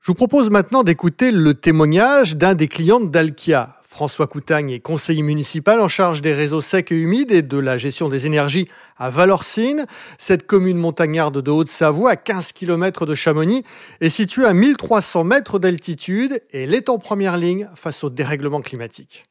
Je 0.00 0.08
vous 0.08 0.16
propose 0.16 0.50
maintenant 0.50 0.82
d'écouter 0.82 1.30
le 1.30 1.54
témoignage 1.54 2.36
d'un 2.36 2.54
des 2.54 2.66
clients 2.66 3.00
d'Alkia. 3.00 3.76
François 3.92 4.26
Coutagne 4.26 4.70
est 4.70 4.80
conseiller 4.80 5.22
municipal 5.22 5.80
en 5.80 5.86
charge 5.86 6.22
des 6.22 6.32
réseaux 6.32 6.60
secs 6.60 6.90
et 6.90 6.96
humides 6.96 7.30
et 7.30 7.42
de 7.42 7.58
la 7.58 7.78
gestion 7.78 8.08
des 8.08 8.26
énergies 8.26 8.66
à 8.96 9.10
Valorcine. 9.10 9.86
Cette 10.18 10.46
commune 10.46 10.78
montagnarde 10.78 11.40
de 11.40 11.50
Haute-Savoie, 11.50 12.10
à 12.10 12.16
15 12.16 12.52
km 12.52 13.06
de 13.06 13.14
Chamonix, 13.14 13.64
est 14.00 14.08
située 14.08 14.46
à 14.46 14.54
1300 14.54 15.24
mètres 15.24 15.58
d'altitude 15.58 16.42
et 16.50 16.64
elle 16.64 16.74
est 16.74 16.88
en 16.88 16.98
première 16.98 17.36
ligne 17.36 17.68
face 17.76 18.02
au 18.02 18.10
dérèglement 18.10 18.60
climatique. 18.60 19.26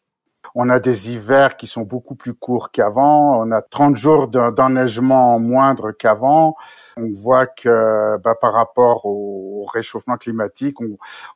On 0.55 0.69
a 0.69 0.79
des 0.79 1.11
hivers 1.11 1.55
qui 1.55 1.67
sont 1.67 1.83
beaucoup 1.83 2.15
plus 2.15 2.33
courts 2.33 2.71
qu'avant. 2.71 3.39
On 3.41 3.51
a 3.51 3.61
30 3.61 3.95
jours 3.95 4.27
d'enneigement 4.27 5.39
moindre 5.39 5.91
qu'avant. 5.91 6.55
On 6.97 7.09
voit 7.13 7.47
que 7.47 8.17
bah, 8.17 8.35
par 8.39 8.53
rapport 8.53 9.05
au 9.05 9.65
réchauffement 9.71 10.17
climatique, 10.17 10.77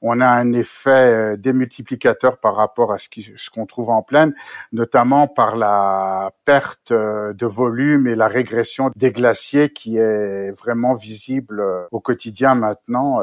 on, 0.02 0.22
a 0.22 0.28
un 0.28 0.54
effet 0.54 1.38
démultiplicateur 1.38 2.38
par 2.38 2.56
rapport 2.56 2.92
à 2.92 2.98
ce 2.98 3.50
qu'on 3.50 3.66
trouve 3.66 3.90
en 3.90 4.02
plaine, 4.02 4.34
notamment 4.72 5.28
par 5.28 5.56
la 5.56 6.32
perte 6.44 6.92
de 6.92 7.46
volume 7.46 8.08
et 8.08 8.16
la 8.16 8.28
régression 8.28 8.92
des 8.96 9.12
glaciers 9.12 9.70
qui 9.70 9.98
est 9.98 10.52
vraiment 10.52 10.94
visible 10.94 11.64
au 11.92 12.00
quotidien 12.00 12.56
maintenant. 12.56 13.22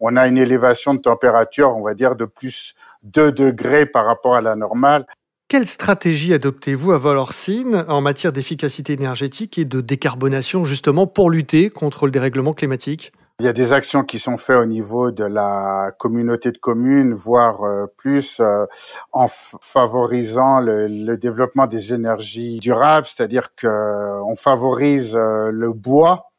On 0.00 0.16
a 0.16 0.26
une 0.26 0.38
élévation 0.38 0.94
de 0.94 1.00
température, 1.00 1.76
on 1.76 1.82
va 1.82 1.94
dire, 1.94 2.16
de 2.16 2.24
plus 2.24 2.74
2 3.02 3.32
degrés 3.32 3.86
par 3.86 4.06
rapport 4.06 4.34
à 4.34 4.40
la 4.40 4.56
normale. 4.56 5.06
Quelle 5.54 5.68
stratégie 5.68 6.34
adoptez-vous 6.34 6.90
à 6.90 6.98
Valorcine 6.98 7.84
en 7.86 8.00
matière 8.00 8.32
d'efficacité 8.32 8.94
énergétique 8.94 9.56
et 9.56 9.64
de 9.64 9.80
décarbonation 9.80 10.64
justement 10.64 11.06
pour 11.06 11.30
lutter 11.30 11.70
contre 11.70 12.06
le 12.06 12.10
dérèglement 12.10 12.54
climatique? 12.54 13.12
Il 13.38 13.46
y 13.46 13.48
a 13.48 13.52
des 13.52 13.72
actions 13.72 14.02
qui 14.02 14.18
sont 14.18 14.36
faites 14.36 14.56
au 14.56 14.64
niveau 14.64 15.12
de 15.12 15.22
la 15.22 15.92
communauté 15.96 16.50
de 16.50 16.58
communes, 16.58 17.14
voire 17.14 17.62
euh, 17.62 17.86
plus 17.96 18.40
euh, 18.40 18.66
en 19.12 19.28
favorisant 19.28 20.58
le, 20.58 21.14
développement 21.14 21.68
des 21.68 21.94
énergies 21.94 22.58
durables, 22.58 23.06
c'est-à-dire 23.06 23.50
qu'on 23.54 24.34
favorise 24.34 25.14
euh, 25.14 25.52
le 25.52 25.72
bois 25.72 26.32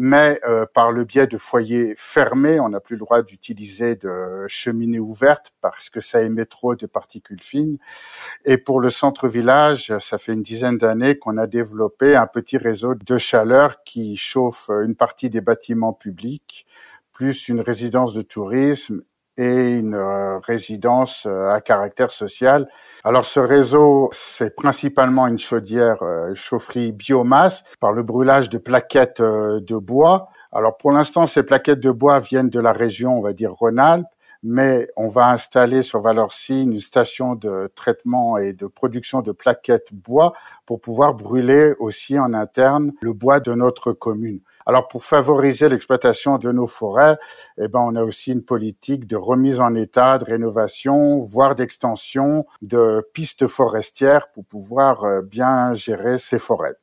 mais 0.00 0.38
euh, 0.46 0.64
par 0.64 0.92
le 0.92 1.02
biais 1.02 1.26
de 1.26 1.36
foyers 1.36 1.94
fermés, 1.96 2.60
on 2.60 2.68
n'a 2.68 2.78
plus 2.78 2.94
le 2.94 3.00
droit 3.00 3.20
d'utiliser 3.20 3.96
de 3.96 4.46
cheminées 4.46 5.00
ouvertes 5.00 5.52
parce 5.60 5.90
que 5.90 6.00
ça 6.00 6.22
émet 6.22 6.44
trop 6.44 6.76
de 6.76 6.86
particules 6.86 7.42
fines. 7.42 7.78
Et 8.44 8.58
pour 8.58 8.80
le 8.80 8.90
centre-village, 8.90 9.92
ça 9.98 10.16
fait 10.16 10.34
une 10.34 10.44
dizaine 10.44 10.78
d'années 10.78 11.18
qu'on 11.18 11.36
a 11.36 11.48
développé 11.48 12.14
un 12.14 12.28
petit 12.28 12.58
réseau 12.58 12.94
de 12.94 13.18
chaleur 13.18 13.82
qui 13.82 14.16
chauffe 14.16 14.70
une 14.70 14.94
partie 14.94 15.30
des 15.30 15.40
bâtiments 15.40 15.94
publics, 15.94 16.64
plus 17.12 17.48
une 17.48 17.60
résidence 17.60 18.14
de 18.14 18.22
tourisme 18.22 19.02
et 19.38 19.76
une 19.76 19.94
euh, 19.94 20.38
résidence 20.40 21.24
euh, 21.26 21.48
à 21.48 21.60
caractère 21.60 22.10
social. 22.10 22.68
Alors 23.04 23.24
ce 23.24 23.40
réseau, 23.40 24.10
c'est 24.12 24.54
principalement 24.54 25.28
une 25.28 25.38
chaudière, 25.38 26.02
euh, 26.02 26.34
chaufferie 26.34 26.92
biomasse 26.92 27.62
par 27.80 27.92
le 27.92 28.02
brûlage 28.02 28.50
de 28.50 28.58
plaquettes 28.58 29.22
de 29.22 29.76
bois. 29.78 30.28
Alors 30.52 30.76
pour 30.76 30.90
l'instant, 30.92 31.26
ces 31.26 31.44
plaquettes 31.44 31.80
de 31.80 31.92
bois 31.92 32.18
viennent 32.18 32.50
de 32.50 32.60
la 32.60 32.72
région, 32.72 33.16
on 33.16 33.20
va 33.22 33.32
dire 33.32 33.52
Rhône-Alpes, 33.52 34.06
mais 34.42 34.88
on 34.96 35.08
va 35.08 35.30
installer 35.30 35.82
sur 35.82 36.00
Valorci 36.00 36.62
une 36.62 36.78
station 36.80 37.34
de 37.34 37.70
traitement 37.74 38.38
et 38.38 38.52
de 38.52 38.66
production 38.66 39.20
de 39.20 39.32
plaquettes 39.32 39.92
bois 39.92 40.32
pour 40.66 40.80
pouvoir 40.80 41.14
brûler 41.14 41.74
aussi 41.78 42.18
en 42.18 42.34
interne 42.34 42.92
le 43.00 43.12
bois 43.12 43.40
de 43.40 43.52
notre 43.52 43.92
commune. 43.92 44.40
Alors 44.68 44.86
pour 44.86 45.02
favoriser 45.02 45.70
l'exploitation 45.70 46.36
de 46.36 46.52
nos 46.52 46.66
forêts, 46.66 47.16
eh 47.56 47.68
ben 47.68 47.80
on 47.80 47.96
a 47.96 48.04
aussi 48.04 48.32
une 48.32 48.44
politique 48.44 49.06
de 49.06 49.16
remise 49.16 49.62
en 49.62 49.74
état, 49.74 50.18
de 50.18 50.24
rénovation, 50.24 51.16
voire 51.20 51.54
d'extension 51.54 52.44
de 52.60 53.02
pistes 53.14 53.46
forestières 53.46 54.30
pour 54.30 54.44
pouvoir 54.44 55.04
euh, 55.04 55.22
bien 55.22 55.72
gérer 55.72 56.18
ces 56.18 56.38
forêts. 56.38 56.74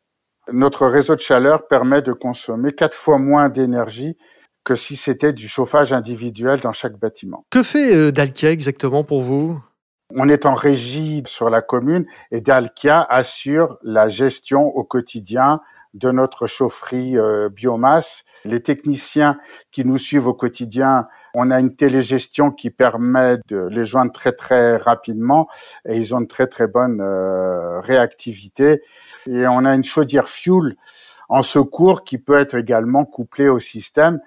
Notre 0.52 0.88
réseau 0.88 1.16
de 1.16 1.22
chaleur 1.22 1.68
permet 1.68 2.02
de 2.02 2.12
consommer 2.12 2.72
quatre 2.72 2.96
fois 2.96 3.20
moins 3.20 3.50
d'énergie 3.50 4.18
que 4.64 4.74
si 4.74 4.96
c'était 4.96 5.32
du 5.32 5.48
chauffage 5.48 5.94
individuel 5.94 6.62
dans 6.62 6.74
chaque 6.74 6.98
bâtiment. 6.98 7.46
Que 7.52 7.62
fait 7.62 7.96
euh, 7.96 8.12
Dalkia 8.12 8.50
exactement 8.50 9.04
pour 9.04 9.22
vous? 9.22 9.62
On 10.16 10.28
est 10.28 10.48
en 10.48 10.56
régie 10.56 11.22
sur 11.28 11.52
la 11.52 11.62
commune 11.62 12.08
et 12.32 12.42
Dalkia 12.42 13.06
assure 13.08 13.78
la 13.84 14.10
gestion 14.10 14.64
au 14.64 14.84
quotidien 14.84 15.62
de 15.96 16.12
notre 16.12 16.46
chaufferie 16.46 17.18
euh, 17.18 17.50
biomasse. 17.50 18.26
Les 18.44 18.62
techniciens 18.62 19.40
qui 19.72 19.86
nous 19.86 19.98
suivent 19.98 20.28
au 20.28 20.34
quotidien, 20.34 21.08
on 21.34 21.50
a 21.52 21.60
une 21.60 21.76
télégestion 21.76 22.52
qui 22.52 22.70
permet 22.70 23.38
de 23.48 23.68
les 23.72 23.86
joindre 23.86 24.12
très 24.12 24.34
très 24.34 24.78
rapidement 24.78 25.48
et 25.88 25.98
ils 25.98 26.14
ont 26.14 26.20
une 26.20 26.28
très 26.28 26.48
très 26.48 26.68
bonne 26.68 27.02
euh, 27.02 27.80
réactivité. 27.80 28.84
Et 29.28 29.48
on 29.48 29.66
a 29.66 29.74
une 29.74 29.84
chaudière 29.84 30.28
fuel 30.28 30.76
en 31.30 31.42
secours 31.42 32.04
qui 32.04 32.18
peut 32.18 32.38
être 32.38 32.56
également 32.56 33.06
couplée 33.06 33.50
au 33.50 33.60
système 33.60 34.20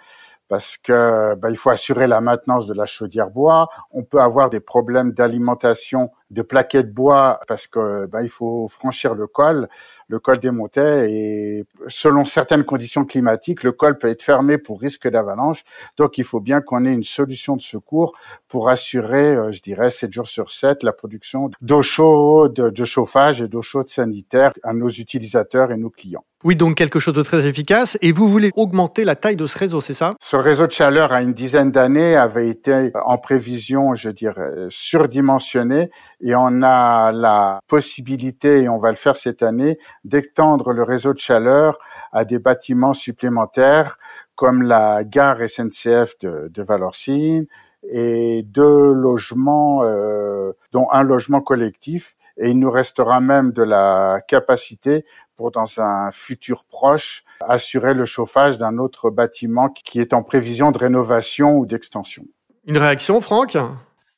parce 0.49 0.79
que 0.79 1.35
bah, 1.35 1.51
il 1.51 1.57
faut 1.59 1.71
assurer 1.71 2.07
la 2.07 2.23
maintenance 2.23 2.67
de 2.67 2.75
la 2.75 2.87
chaudière 2.87 3.31
bois. 3.31 3.69
On 3.93 4.03
peut 4.03 4.21
avoir 4.21 4.49
des 4.49 4.61
problèmes 4.61 5.13
d'alimentation 5.13 6.11
de 6.31 6.43
plaquettes 6.43 6.93
bois 6.93 7.41
parce 7.47 7.67
que 7.67 8.07
bah, 8.07 8.23
il 8.23 8.29
faut 8.29 8.69
franchir 8.69 9.15
le 9.15 9.27
col, 9.27 9.69
le 10.09 10.19
col 10.19 10.39
des 10.39 10.51
montées 10.51 11.07
et 11.09 11.65
selon 11.87 12.25
certaines 12.25 12.65
conditions 12.65 13.05
climatiques, 13.05 13.63
le 13.63 13.73
col 13.73 13.97
peut 13.97 14.09
être 14.09 14.23
fermé 14.23 14.59
pour 14.59 14.81
risque 14.81 15.09
d'avalanche. 15.09 15.65
Donc 15.97 16.19
il 16.19 16.25
faut 16.25 16.41
bien 16.41 16.61
qu'on 16.61 16.85
ait 16.85 16.93
une 16.93 17.05
solution 17.05 17.57
de 17.57 17.63
secours 17.63 18.13
pour 18.49 18.69
assurer, 18.69 19.37
euh, 19.37 19.53
je 19.53 19.61
dirais, 19.61 19.91
7 19.91 20.13
jours 20.13 20.27
sur 20.27 20.51
7 20.51 20.83
la 20.83 20.93
production 20.93 21.51
d'eau 21.61 21.83
chaude, 21.83 22.55
de 22.55 22.85
chauffage 22.85 23.43
et 23.43 23.49
d'eau 23.49 23.63
chaude 23.63 23.89
sanitaire 23.89 24.53
à 24.63 24.73
nos 24.73 24.89
utilisateurs 24.89 25.73
et 25.73 25.77
nos 25.77 25.91
clients. 25.91 26.25
Oui, 26.45 26.55
donc 26.55 26.77
quelque 26.77 27.01
chose 27.01 27.15
de 27.15 27.23
très 27.25 27.47
efficace. 27.47 27.99
Et 28.01 28.13
vous 28.13 28.29
voulez 28.29 28.53
augmenter 28.55 29.05
la 29.05 29.17
taille 29.17 29.35
de 29.35 29.47
ce 29.49 29.59
réseau, 29.59 29.81
c'est 29.81 29.95
ça? 29.95 30.15
Ce 30.23 30.37
réseau 30.37 30.69
de 30.69 30.73
chaleur, 30.73 31.13
à 31.13 31.21
une 31.21 31.33
dizaine 31.33 31.73
d'années, 31.73 32.15
avait 32.15 32.49
été 32.49 32.93
en 32.95 33.19
prévision, 33.19 33.97
je 33.97 34.11
dirais, 34.11 34.67
surdimensionné. 34.69 35.91
Et 36.21 36.35
on 36.35 36.63
a 36.63 37.13
la 37.13 37.61
possibilité, 37.69 38.63
et 38.63 38.69
on 38.69 38.79
va 38.79 38.91
le 38.91 38.97
faire 38.97 39.17
cette 39.17 39.43
année, 39.43 39.79
d'étendre 40.05 40.73
le 40.73 40.83
réseau 40.83 41.13
de 41.13 41.19
chaleur 41.19 41.79
à 42.13 42.25
des 42.25 42.39
bâtiments 42.39 42.93
supplémentaires 42.93 43.99
comme 44.35 44.63
la 44.63 45.05
gare 45.05 45.39
SNCF 45.49 46.19
de, 46.21 46.49
de 46.49 46.63
Valorcine 46.63 47.47
et 47.89 48.43
deux 48.45 48.93
logements, 48.93 49.83
euh, 49.83 50.53
dont 50.73 50.89
un 50.91 51.03
logement 51.03 51.41
collectif. 51.41 52.15
Et 52.37 52.51
il 52.51 52.59
nous 52.59 52.71
restera 52.71 53.21
même 53.21 53.53
de 53.53 53.63
la 53.63 54.21
capacité 54.27 55.05
pour 55.35 55.51
dans 55.51 55.81
un 55.81 56.11
futur 56.13 56.65
proche 56.65 57.25
assurer 57.41 57.95
le 57.95 58.05
chauffage 58.05 58.59
d'un 58.59 58.79
autre 58.79 59.11
bâtiment 59.11 59.69
qui 59.69 60.01
est 60.01 60.13
en 60.13 60.23
prévision 60.23 60.71
de 60.71 60.79
rénovation 60.79 61.57
ou 61.57 61.67
d'extension. 61.67 62.25
Une 62.67 62.79
réaction, 62.79 63.21
Franck? 63.21 63.57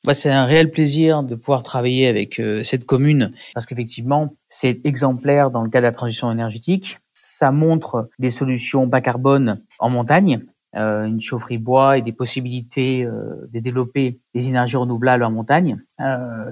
Bah, 0.05 0.13
c'est 0.13 0.31
un 0.31 0.45
réel 0.45 0.71
plaisir 0.71 1.23
de 1.23 1.35
pouvoir 1.35 1.63
travailler 1.63 2.07
avec 2.07 2.39
euh, 2.39 2.63
cette 2.63 2.85
commune 2.85 3.31
parce 3.53 3.65
qu'effectivement, 3.65 4.33
c'est 4.49 4.79
exemplaire 4.85 5.51
dans 5.51 5.63
le 5.63 5.69
cas 5.69 5.79
de 5.79 5.85
la 5.85 5.91
transition 5.91 6.31
énergétique. 6.31 6.99
Ça 7.13 7.51
montre 7.51 8.09
des 8.19 8.29
solutions 8.29 8.87
bas 8.87 9.01
carbone 9.01 9.61
en 9.79 9.89
montagne, 9.89 10.41
euh, 10.75 11.05
une 11.05 11.21
chaufferie 11.21 11.57
bois 11.57 11.97
et 11.97 12.01
des 12.01 12.13
possibilités 12.13 13.05
euh, 13.05 13.47
de 13.53 13.59
développer 13.59 14.19
des 14.33 14.49
énergies 14.49 14.77
renouvelables 14.77 15.23
en 15.23 15.31
montagne. 15.31 15.77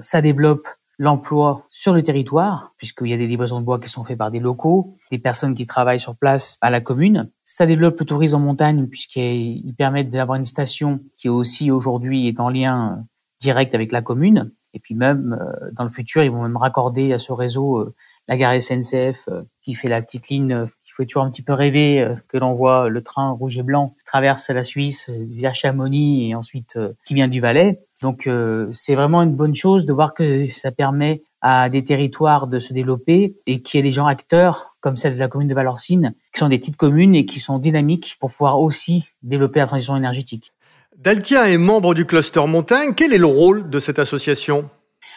ça 0.00 0.20
développe 0.22 0.68
l'emploi 1.00 1.64
sur 1.70 1.94
le 1.94 2.02
territoire, 2.02 2.74
puisqu'il 2.76 3.08
y 3.08 3.14
a 3.14 3.16
des 3.16 3.26
livraisons 3.26 3.58
de 3.58 3.64
bois 3.64 3.80
qui 3.80 3.88
sont 3.88 4.04
faites 4.04 4.18
par 4.18 4.30
des 4.30 4.38
locaux, 4.38 4.92
des 5.10 5.18
personnes 5.18 5.54
qui 5.54 5.66
travaillent 5.66 5.98
sur 5.98 6.14
place 6.14 6.58
à 6.60 6.68
la 6.68 6.82
commune. 6.82 7.30
Ça 7.42 7.64
développe 7.64 7.98
le 7.98 8.04
tourisme 8.04 8.36
en 8.36 8.40
montagne, 8.40 8.86
puisqu'il 8.86 9.74
permet 9.78 10.04
d'avoir 10.04 10.36
une 10.36 10.44
station 10.44 11.00
qui 11.16 11.30
aussi 11.30 11.70
aujourd'hui 11.70 12.28
est 12.28 12.38
en 12.38 12.50
lien 12.50 12.98
euh, 12.98 13.02
direct 13.40 13.74
avec 13.74 13.92
la 13.92 14.02
commune. 14.02 14.50
Et 14.74 14.78
puis 14.78 14.94
même 14.94 15.38
euh, 15.40 15.70
dans 15.72 15.84
le 15.84 15.90
futur, 15.90 16.22
ils 16.22 16.30
vont 16.30 16.42
même 16.42 16.56
raccorder 16.56 17.12
à 17.12 17.18
ce 17.18 17.32
réseau 17.32 17.78
euh, 17.78 17.94
la 18.28 18.36
gare 18.36 18.60
SNCF 18.60 19.28
qui 19.62 19.74
fait 19.74 19.88
la 19.88 20.02
petite 20.02 20.28
ligne 20.28 20.66
qui 20.84 20.92
fait 20.96 21.06
toujours 21.06 21.24
un 21.24 21.30
petit 21.30 21.42
peu 21.42 21.52
rêver 21.52 22.08
que 22.28 22.38
l'on 22.38 22.54
voit 22.54 22.88
le 22.88 23.02
train 23.02 23.30
rouge 23.30 23.58
et 23.58 23.62
blanc 23.62 23.94
qui 23.98 24.04
traverse 24.04 24.50
la 24.50 24.62
Suisse 24.62 25.10
via 25.10 25.52
Chamonix 25.52 26.30
et 26.30 26.34
ensuite 26.34 26.78
qui 27.04 27.14
vient 27.14 27.28
du 27.28 27.40
Valais. 27.40 27.80
Donc 28.02 28.26
euh, 28.26 28.68
c'est 28.72 28.94
vraiment 28.94 29.22
une 29.22 29.34
bonne 29.34 29.54
chose 29.54 29.86
de 29.86 29.92
voir 29.92 30.14
que 30.14 30.48
ça 30.52 30.72
permet 30.72 31.22
à 31.42 31.68
des 31.68 31.84
territoires 31.84 32.46
de 32.46 32.58
se 32.58 32.72
développer 32.72 33.34
et 33.46 33.62
qu'il 33.62 33.78
y 33.78 33.80
ait 33.80 33.82
des 33.82 33.92
gens 33.92 34.06
acteurs 34.06 34.76
comme 34.80 34.96
celle 34.96 35.14
de 35.14 35.18
la 35.18 35.28
commune 35.28 35.48
de 35.48 35.54
Valorcine, 35.54 36.14
qui 36.32 36.38
sont 36.38 36.48
des 36.48 36.58
petites 36.58 36.76
communes 36.76 37.14
et 37.14 37.26
qui 37.26 37.40
sont 37.40 37.58
dynamiques 37.58 38.16
pour 38.18 38.30
pouvoir 38.30 38.60
aussi 38.60 39.04
développer 39.22 39.60
la 39.60 39.66
transition 39.66 39.96
énergétique. 39.96 40.52
Dalkia 41.00 41.48
est 41.48 41.56
membre 41.56 41.94
du 41.94 42.04
cluster 42.04 42.46
montagne. 42.46 42.92
Quel 42.94 43.14
est 43.14 43.18
le 43.18 43.24
rôle 43.24 43.70
de 43.70 43.80
cette 43.80 43.98
association? 43.98 44.68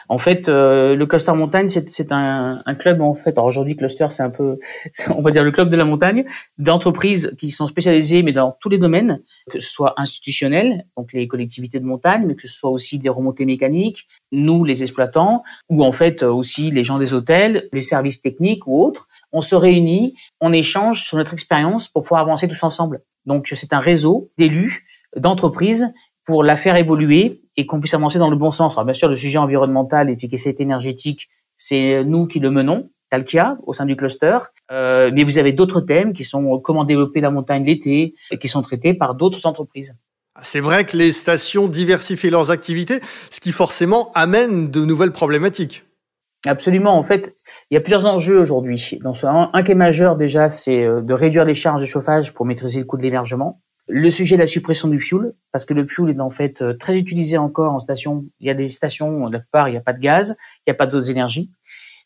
En 0.08 0.18
fait, 0.18 0.48
euh, 0.48 0.96
le 0.96 1.06
cluster 1.06 1.34
montagne, 1.34 1.68
c'est 1.68 2.10
un, 2.14 2.62
un, 2.66 2.76
club 2.76 3.02
en 3.02 3.14
fait. 3.14 3.32
Alors 3.32 3.48
aujourd'hui, 3.48 3.76
cluster, 3.76 4.08
c'est 4.10 4.24
un 4.24 4.30
peu, 4.30 4.60
on 5.14 5.22
va 5.22 5.32
dire 5.32 5.44
le 5.44 5.52
club 5.52 5.70
de 5.70 5.76
la 5.76 5.84
montagne, 5.84 6.24
d'entreprises 6.58 7.36
qui 7.38 7.52
sont 7.52 7.68
spécialisées, 7.68 8.24
mais 8.24 8.32
dans 8.32 8.56
tous 8.62 8.70
les 8.70 8.78
domaines, 8.78 9.22
que 9.52 9.60
ce 9.60 9.70
soit 9.70 9.94
institutionnel, 9.98 10.86
donc 10.96 11.12
les 11.12 11.28
collectivités 11.28 11.82
de 11.82 11.86
montagne, 11.86 12.24
mais 12.28 12.36
que 12.36 12.48
ce 12.48 12.58
soit 12.58 12.70
aussi 12.70 12.98
des 12.98 13.10
remontées 13.10 13.46
mécaniques, 13.46 14.08
nous 14.32 14.64
les 14.64 14.84
exploitants, 14.84 15.44
ou 15.68 15.84
en 15.84 15.92
fait 15.92 16.24
aussi 16.24 16.72
les 16.72 16.86
gens 16.86 16.98
des 16.98 17.14
hôtels, 17.14 17.68
les 17.74 17.82
services 17.82 18.22
techniques 18.22 18.66
ou 18.68 18.82
autres. 18.82 19.10
On 19.34 19.42
se 19.42 19.56
réunit, 19.56 20.16
on 20.40 20.54
échange 20.54 21.04
sur 21.04 21.18
notre 21.18 21.34
expérience 21.34 21.90
pour 21.90 22.04
pouvoir 22.04 22.22
avancer 22.22 22.48
tous 22.48 22.64
ensemble. 22.64 23.02
Donc 23.26 23.52
c'est 23.54 23.74
un 23.74 23.80
réseau 23.80 24.32
d'élus, 24.38 24.86
d'entreprises 25.16 25.94
pour 26.26 26.44
la 26.44 26.58
faire 26.58 26.76
évoluer 26.76 27.42
et 27.58 27.66
qu'on 27.66 27.80
puisse 27.80 27.94
avancer 27.94 28.20
dans 28.20 28.30
le 28.30 28.38
bon 28.38 28.52
sens. 28.52 28.74
Alors 28.74 28.86
bien 28.86 28.94
sûr, 28.94 29.10
le 29.10 29.16
sujet 29.16 29.38
environnemental, 29.38 30.10
efficacité 30.10 30.64
énergétique 30.64 31.30
c'est 31.58 32.04
nous 32.04 32.28
qui 32.28 32.40
le 32.40 32.52
menons. 32.52 32.90
Talkia 33.10 33.58
au 33.68 33.74
sein 33.74 33.86
du 33.86 33.96
cluster, 33.96 34.40
euh, 34.72 35.12
mais 35.14 35.24
vous 35.24 35.38
avez 35.38 35.54
d'autres 35.54 35.82
thèmes 35.82 36.14
qui 36.14 36.24
sont 36.24 36.58
comment 36.60 36.84
développer 36.84 37.22
la 37.22 37.30
montagne 37.30 37.64
l'été 37.64 38.16
et 38.32 38.40
qui 38.40 38.48
sont 38.48 38.64
traités 38.64 38.96
par 38.96 39.14
d'autres 39.14 39.46
entreprises. 39.46 39.96
C'est 40.42 40.60
vrai 40.60 40.84
que 40.84 40.98
les 40.98 41.14
stations 41.14 41.68
diversifient 41.68 42.32
leurs 42.32 42.50
activités, 42.50 43.02
ce 43.30 43.40
qui 43.40 43.52
forcément 43.52 44.12
amène 44.14 44.72
de 44.72 44.84
nouvelles 44.84 45.12
problématiques. 45.12 45.86
Absolument. 46.48 46.98
En 46.98 47.04
fait, 47.04 47.36
il 47.70 47.76
y 47.76 47.78
a 47.78 47.82
plusieurs 47.82 48.08
enjeux 48.08 48.40
aujourd'hui. 48.40 49.00
Un, 49.06 49.50
un 49.54 49.64
qui 49.64 49.72
est 49.72 49.76
majeur 49.76 50.16
déjà, 50.16 50.50
c'est 50.50 50.84
euh, 50.84 51.02
de 51.02 51.14
réduire 51.14 51.46
les 51.46 51.56
charges 51.56 51.82
de 51.82 51.86
chauffage 51.86 52.34
pour 52.34 52.48
maîtriser 52.48 52.80
le 52.80 52.86
coût 52.86 52.98
de 52.98 53.04
l'émergement. 53.04 53.62
Le 53.88 54.10
sujet 54.12 54.36
de 54.36 54.42
la 54.42 54.48
suppression 54.48 54.88
du 54.88 55.00
fuel, 55.00 55.34
parce 55.52 55.66
que 55.66 55.74
le 55.74 55.86
fuel 55.86 56.10
est 56.16 56.20
en 56.20 56.30
fait 56.30 56.62
euh, 56.62 56.74
très 56.74 56.98
utilisé 56.98 57.38
encore 57.38 57.74
en 57.74 57.80
station. 57.80 58.26
Il 58.40 58.48
y 58.48 58.50
a 58.50 58.54
des 58.54 58.68
stations, 58.68 59.28
la 59.28 59.40
plupart, 59.40 59.68
il 59.68 59.72
n'y 59.72 59.78
a 59.78 59.82
pas 59.82 59.94
de 59.94 60.00
gaz, 60.00 60.38
il 60.60 60.72
n'y 60.72 60.72
a 60.72 60.76
pas 60.76 60.88
d'autres 60.88 61.12
énergies. 61.12 61.50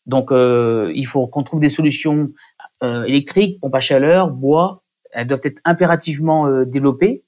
Donc, 0.07 0.31
euh, 0.31 0.91
il 0.96 1.05
faut 1.05 1.27
qu'on 1.27 1.43
trouve 1.43 1.60
des 1.60 1.69
solutions 1.69 2.31
euh, 2.81 3.03
électriques, 3.03 3.60
pompes 3.60 3.75
à 3.75 3.81
chaleur, 3.81 4.29
bois. 4.29 4.81
Elles 5.12 5.27
doivent 5.27 5.41
être 5.43 5.60
impérativement 5.65 6.48
euh, 6.48 6.65
développées. 6.65 7.24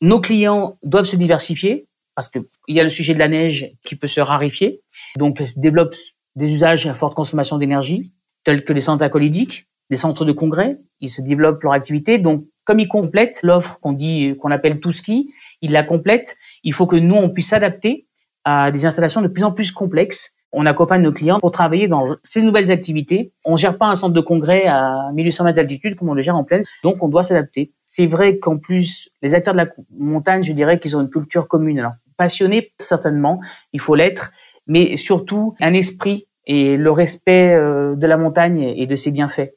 Nos 0.00 0.20
clients 0.20 0.76
doivent 0.82 1.04
se 1.04 1.16
diversifier 1.16 1.86
parce 2.14 2.28
qu'il 2.28 2.44
y 2.68 2.80
a 2.80 2.82
le 2.82 2.88
sujet 2.88 3.14
de 3.14 3.18
la 3.18 3.28
neige 3.28 3.72
qui 3.84 3.96
peut 3.96 4.06
se 4.06 4.20
rarifier. 4.20 4.80
Donc, 5.16 5.38
se 5.38 5.60
développent 5.60 5.94
des 6.34 6.52
usages 6.52 6.86
à 6.86 6.94
forte 6.94 7.14
consommation 7.14 7.58
d'énergie, 7.58 8.12
tels 8.44 8.64
que 8.64 8.72
les 8.72 8.80
centres 8.80 9.04
acolydiques, 9.04 9.66
des 9.90 9.98
centres 9.98 10.24
de 10.24 10.32
congrès. 10.32 10.78
Ils 11.00 11.10
se 11.10 11.20
développent 11.20 11.62
leur 11.62 11.74
activité. 11.74 12.18
Donc, 12.18 12.46
comme 12.64 12.80
ils 12.80 12.88
complètent 12.88 13.40
l'offre 13.42 13.78
qu'on 13.80 13.92
dit, 13.92 14.36
qu'on 14.40 14.50
appelle 14.50 14.80
tout 14.80 14.92
ski, 14.92 15.32
ils 15.60 15.72
la 15.72 15.82
complètent. 15.82 16.36
Il 16.64 16.72
faut 16.72 16.86
que 16.86 16.96
nous, 16.96 17.16
on 17.16 17.30
puisse 17.30 17.48
s'adapter 17.48 18.06
à 18.44 18.70
des 18.70 18.86
installations 18.86 19.22
de 19.22 19.28
plus 19.28 19.44
en 19.44 19.52
plus 19.52 19.72
complexes 19.72 20.36
on 20.52 20.66
accompagne 20.66 21.02
nos 21.02 21.12
clients 21.12 21.38
pour 21.40 21.50
travailler 21.50 21.88
dans 21.88 22.16
ces 22.22 22.42
nouvelles 22.42 22.70
activités. 22.70 23.32
On 23.44 23.56
gère 23.56 23.78
pas 23.78 23.86
un 23.86 23.96
centre 23.96 24.12
de 24.12 24.20
congrès 24.20 24.66
à 24.66 25.10
1800 25.14 25.44
mètres 25.44 25.56
d'altitude 25.56 25.96
comme 25.96 26.10
on 26.10 26.14
le 26.14 26.22
gère 26.22 26.36
en 26.36 26.44
plaine, 26.44 26.62
donc 26.82 27.02
on 27.02 27.08
doit 27.08 27.22
s'adapter. 27.22 27.72
C'est 27.86 28.06
vrai 28.06 28.38
qu'en 28.38 28.58
plus, 28.58 29.08
les 29.22 29.34
acteurs 29.34 29.54
de 29.54 29.58
la 29.58 29.68
montagne, 29.98 30.42
je 30.42 30.52
dirais 30.52 30.78
qu'ils 30.78 30.96
ont 30.96 31.00
une 31.00 31.10
culture 31.10 31.48
commune. 31.48 31.78
Alors, 31.78 31.92
passionnés, 32.16 32.72
certainement, 32.78 33.40
il 33.72 33.80
faut 33.80 33.94
l'être, 33.94 34.32
mais 34.66 34.96
surtout 34.96 35.54
un 35.60 35.72
esprit 35.72 36.26
et 36.46 36.76
le 36.76 36.90
respect 36.90 37.54
euh, 37.54 37.94
de 37.96 38.06
la 38.06 38.16
montagne 38.16 38.60
et 38.60 38.86
de 38.86 38.96
ses 38.96 39.10
bienfaits. 39.10 39.52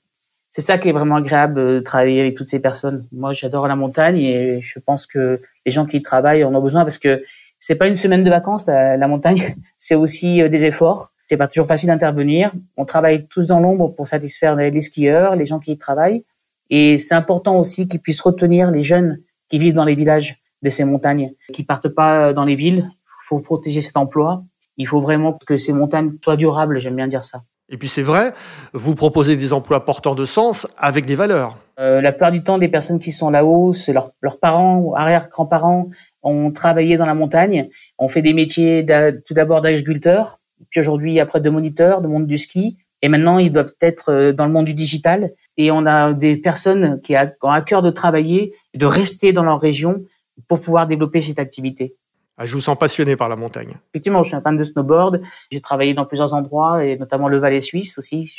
C'est 0.55 0.61
ça 0.61 0.77
qui 0.77 0.87
est 0.87 0.93
vraiment 0.93 1.17
agréable 1.17 1.55
de 1.55 1.79
travailler 1.81 2.21
avec 2.21 2.35
toutes 2.35 2.47
ces 2.47 2.61
personnes. 2.61 3.05
Moi, 3.11 3.33
j'adore 3.33 3.67
la 3.67 3.75
montagne 3.75 4.19
et 4.19 4.61
je 4.61 4.79
pense 4.79 5.05
que 5.05 5.37
les 5.65 5.71
gens 5.73 5.85
qui 5.85 5.97
y 5.97 6.01
travaillent 6.01 6.45
en 6.45 6.55
ont 6.55 6.61
besoin 6.61 6.83
parce 6.83 6.97
que 6.97 7.21
c'est 7.59 7.75
pas 7.75 7.89
une 7.89 7.97
semaine 7.97 8.23
de 8.23 8.29
vacances 8.29 8.65
la, 8.65 9.07
montagne, 9.09 9.53
c'est 9.79 9.95
aussi 9.95 10.41
euh, 10.41 10.47
des 10.47 10.63
efforts. 10.63 11.11
C'est 11.27 11.35
pas 11.35 11.49
toujours 11.49 11.67
facile 11.67 11.89
d'intervenir. 11.89 12.53
On 12.77 12.85
travaille 12.85 13.27
tous 13.27 13.47
dans 13.47 13.59
l'ombre 13.59 13.89
pour 13.89 14.07
satisfaire 14.07 14.55
les 14.55 14.79
skieurs, 14.79 15.35
les 15.35 15.45
gens 15.45 15.59
qui 15.59 15.73
y 15.73 15.77
travaillent, 15.77 16.23
et 16.69 16.97
c'est 16.99 17.15
important 17.15 17.59
aussi 17.59 17.89
qu'ils 17.89 17.99
puissent 17.99 18.21
retenir 18.21 18.71
les 18.71 18.81
jeunes 18.81 19.19
qui 19.49 19.59
vivent 19.59 19.73
dans 19.73 19.83
les 19.83 19.95
villages 19.95 20.37
de 20.61 20.69
ces 20.69 20.85
montagnes, 20.85 21.33
qui 21.51 21.63
partent 21.63 21.89
pas 21.89 22.31
dans 22.31 22.45
les 22.45 22.55
villes. 22.55 22.89
Il 22.89 23.27
faut 23.27 23.39
protéger 23.39 23.81
cet 23.81 23.97
emploi. 23.97 24.41
Il 24.77 24.87
faut 24.87 25.01
vraiment 25.01 25.33
que 25.33 25.57
ces 25.57 25.73
montagnes 25.73 26.13
soient 26.23 26.37
durables. 26.37 26.79
J'aime 26.79 26.95
bien 26.95 27.09
dire 27.09 27.25
ça. 27.25 27.41
Et 27.69 27.77
puis 27.77 27.89
c'est 27.89 28.03
vrai, 28.03 28.33
vous 28.73 28.93
proposez 28.93 29.37
des 29.37 29.51
emplois 29.51 29.85
porteurs 29.85 30.15
de 30.15 30.25
sens 30.25 30.67
avec 30.77 31.05
des 31.05 31.15
valeurs. 31.15 31.57
Euh, 31.79 31.99
la 31.99 32.11
plupart 32.11 32.31
du 32.31 32.43
temps, 32.43 32.57
des 32.57 32.67
personnes 32.67 32.99
qui 32.99 33.11
sont 33.11 33.29
là-haut, 33.29 33.73
c'est 33.73 33.91
leurs 33.93 34.39
parents 34.39 34.77
ou 34.77 34.95
arrière-grands-parents 34.95 35.89
on 36.25 36.51
travaillait 36.51 36.97
dans 36.97 37.05
la 37.05 37.13
montagne, 37.13 37.69
on 37.99 38.09
fait 38.09 38.23
des 38.23 38.33
métiers 38.33 38.85
tout 39.25 39.33
d'abord 39.33 39.61
d'agriculteur, 39.61 40.39
puis 40.69 40.79
aujourd'hui 40.79 41.19
après 41.19 41.39
de 41.39 41.49
moniteur, 41.49 42.01
de 42.01 42.07
monde 42.07 42.25
du 42.25 42.37
ski, 42.39 42.77
et 43.01 43.09
maintenant 43.09 43.37
ils 43.37 43.53
doivent 43.53 43.75
être 43.79 44.11
euh, 44.11 44.33
dans 44.33 44.45
le 44.45 44.51
monde 44.51 44.65
du 44.65 44.73
digital. 44.73 45.31
Et 45.57 45.69
on 45.71 45.85
a 45.85 46.13
des 46.13 46.35
personnes 46.35 46.99
qui 47.01 47.15
ont 47.15 47.51
à 47.51 47.61
cœur 47.61 47.83
de 47.83 47.91
travailler, 47.91 48.55
de 48.73 48.85
rester 48.87 49.33
dans 49.33 49.43
leur 49.43 49.61
région 49.61 50.03
pour 50.47 50.59
pouvoir 50.59 50.87
développer 50.87 51.21
cette 51.21 51.39
activité. 51.39 51.95
Ah, 52.37 52.45
je 52.45 52.53
vous 52.53 52.59
sens 52.59 52.77
passionné 52.77 53.15
par 53.15 53.29
la 53.29 53.35
montagne. 53.35 53.75
Effectivement, 53.91 54.21
je 54.23 54.29
suis 54.29 54.35
un 54.35 54.41
fan 54.41 54.57
de 54.57 54.63
snowboard. 54.63 55.21
J'ai 55.51 55.61
travaillé 55.61 55.93
dans 55.93 56.05
plusieurs 56.05 56.33
endroits, 56.33 56.83
et 56.83 56.97
notamment 56.97 57.29
le 57.29 57.37
Valais 57.37 57.61
suisse 57.61 57.97
aussi. 57.97 58.33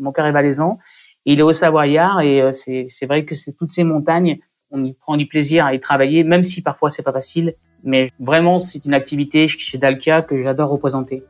Mon 0.00 0.12
cœur 0.12 0.26
est 0.26 0.32
valaisan. 0.32 0.78
Il 1.26 1.40
est 1.40 1.42
au 1.42 1.52
Savoyard, 1.52 2.20
et 2.20 2.40
euh, 2.40 2.52
c'est 2.52 3.06
vrai 3.06 3.24
que 3.24 3.34
c'est 3.34 3.52
toutes 3.52 3.70
ces 3.70 3.84
montagnes 3.84 4.38
on 4.74 4.84
y 4.84 4.92
prend 4.92 5.16
du 5.16 5.26
plaisir 5.26 5.64
à 5.64 5.74
y 5.74 5.80
travailler, 5.80 6.24
même 6.24 6.44
si 6.44 6.60
parfois 6.60 6.90
c'est 6.90 7.02
pas 7.02 7.12
facile. 7.12 7.54
Mais 7.84 8.10
vraiment, 8.18 8.60
c'est 8.60 8.84
une 8.84 8.94
activité 8.94 9.46
chez 9.46 9.78
Dalkia 9.78 10.22
que 10.22 10.42
j'adore 10.42 10.70
représenter. 10.70 11.22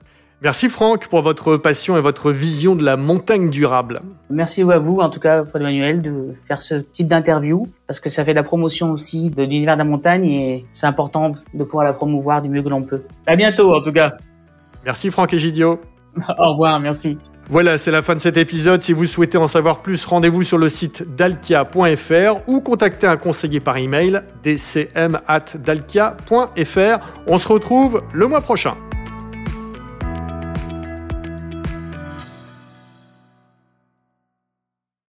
Merci 0.44 0.68
Franck 0.68 1.08
pour 1.08 1.22
votre 1.22 1.56
passion 1.56 1.96
et 1.96 2.02
votre 2.02 2.30
vision 2.30 2.76
de 2.76 2.84
la 2.84 2.98
montagne 2.98 3.48
durable. 3.48 4.02
Merci 4.28 4.60
à 4.60 4.78
vous, 4.78 4.98
en 4.98 5.08
tout 5.08 5.18
cas, 5.18 5.42
Paul 5.42 5.62
Emmanuel, 5.62 6.02
de 6.02 6.34
faire 6.46 6.60
ce 6.60 6.74
type 6.74 7.08
d'interview, 7.08 7.66
parce 7.86 7.98
que 7.98 8.10
ça 8.10 8.26
fait 8.26 8.34
la 8.34 8.42
promotion 8.42 8.90
aussi 8.90 9.30
de 9.30 9.42
l'univers 9.42 9.76
de 9.76 9.78
la 9.78 9.86
montagne 9.86 10.26
et 10.26 10.66
c'est 10.74 10.86
important 10.86 11.32
de 11.54 11.64
pouvoir 11.64 11.86
la 11.86 11.94
promouvoir 11.94 12.42
du 12.42 12.50
mieux 12.50 12.62
que 12.62 12.68
l'on 12.68 12.82
peut. 12.82 13.00
À 13.26 13.36
bientôt, 13.36 13.74
en 13.74 13.80
tout 13.80 13.92
cas. 13.92 14.18
Merci 14.84 15.10
Franck 15.10 15.32
et 15.32 15.38
Gidio. 15.38 15.80
Au 16.38 16.50
revoir, 16.50 16.78
merci. 16.78 17.16
Voilà, 17.48 17.78
c'est 17.78 17.90
la 17.90 18.02
fin 18.02 18.14
de 18.14 18.20
cet 18.20 18.36
épisode. 18.36 18.82
Si 18.82 18.92
vous 18.92 19.06
souhaitez 19.06 19.38
en 19.38 19.46
savoir 19.46 19.80
plus, 19.80 20.04
rendez-vous 20.04 20.42
sur 20.42 20.58
le 20.58 20.68
site 20.68 21.06
dalkia.fr 21.16 22.48
ou 22.48 22.60
contactez 22.60 23.06
un 23.06 23.16
conseiller 23.16 23.60
par 23.60 23.78
email 23.78 24.20
dcm@dalkia.fr. 24.42 26.98
On 27.28 27.38
se 27.38 27.48
retrouve 27.48 28.02
le 28.12 28.26
mois 28.26 28.42
prochain. 28.42 28.74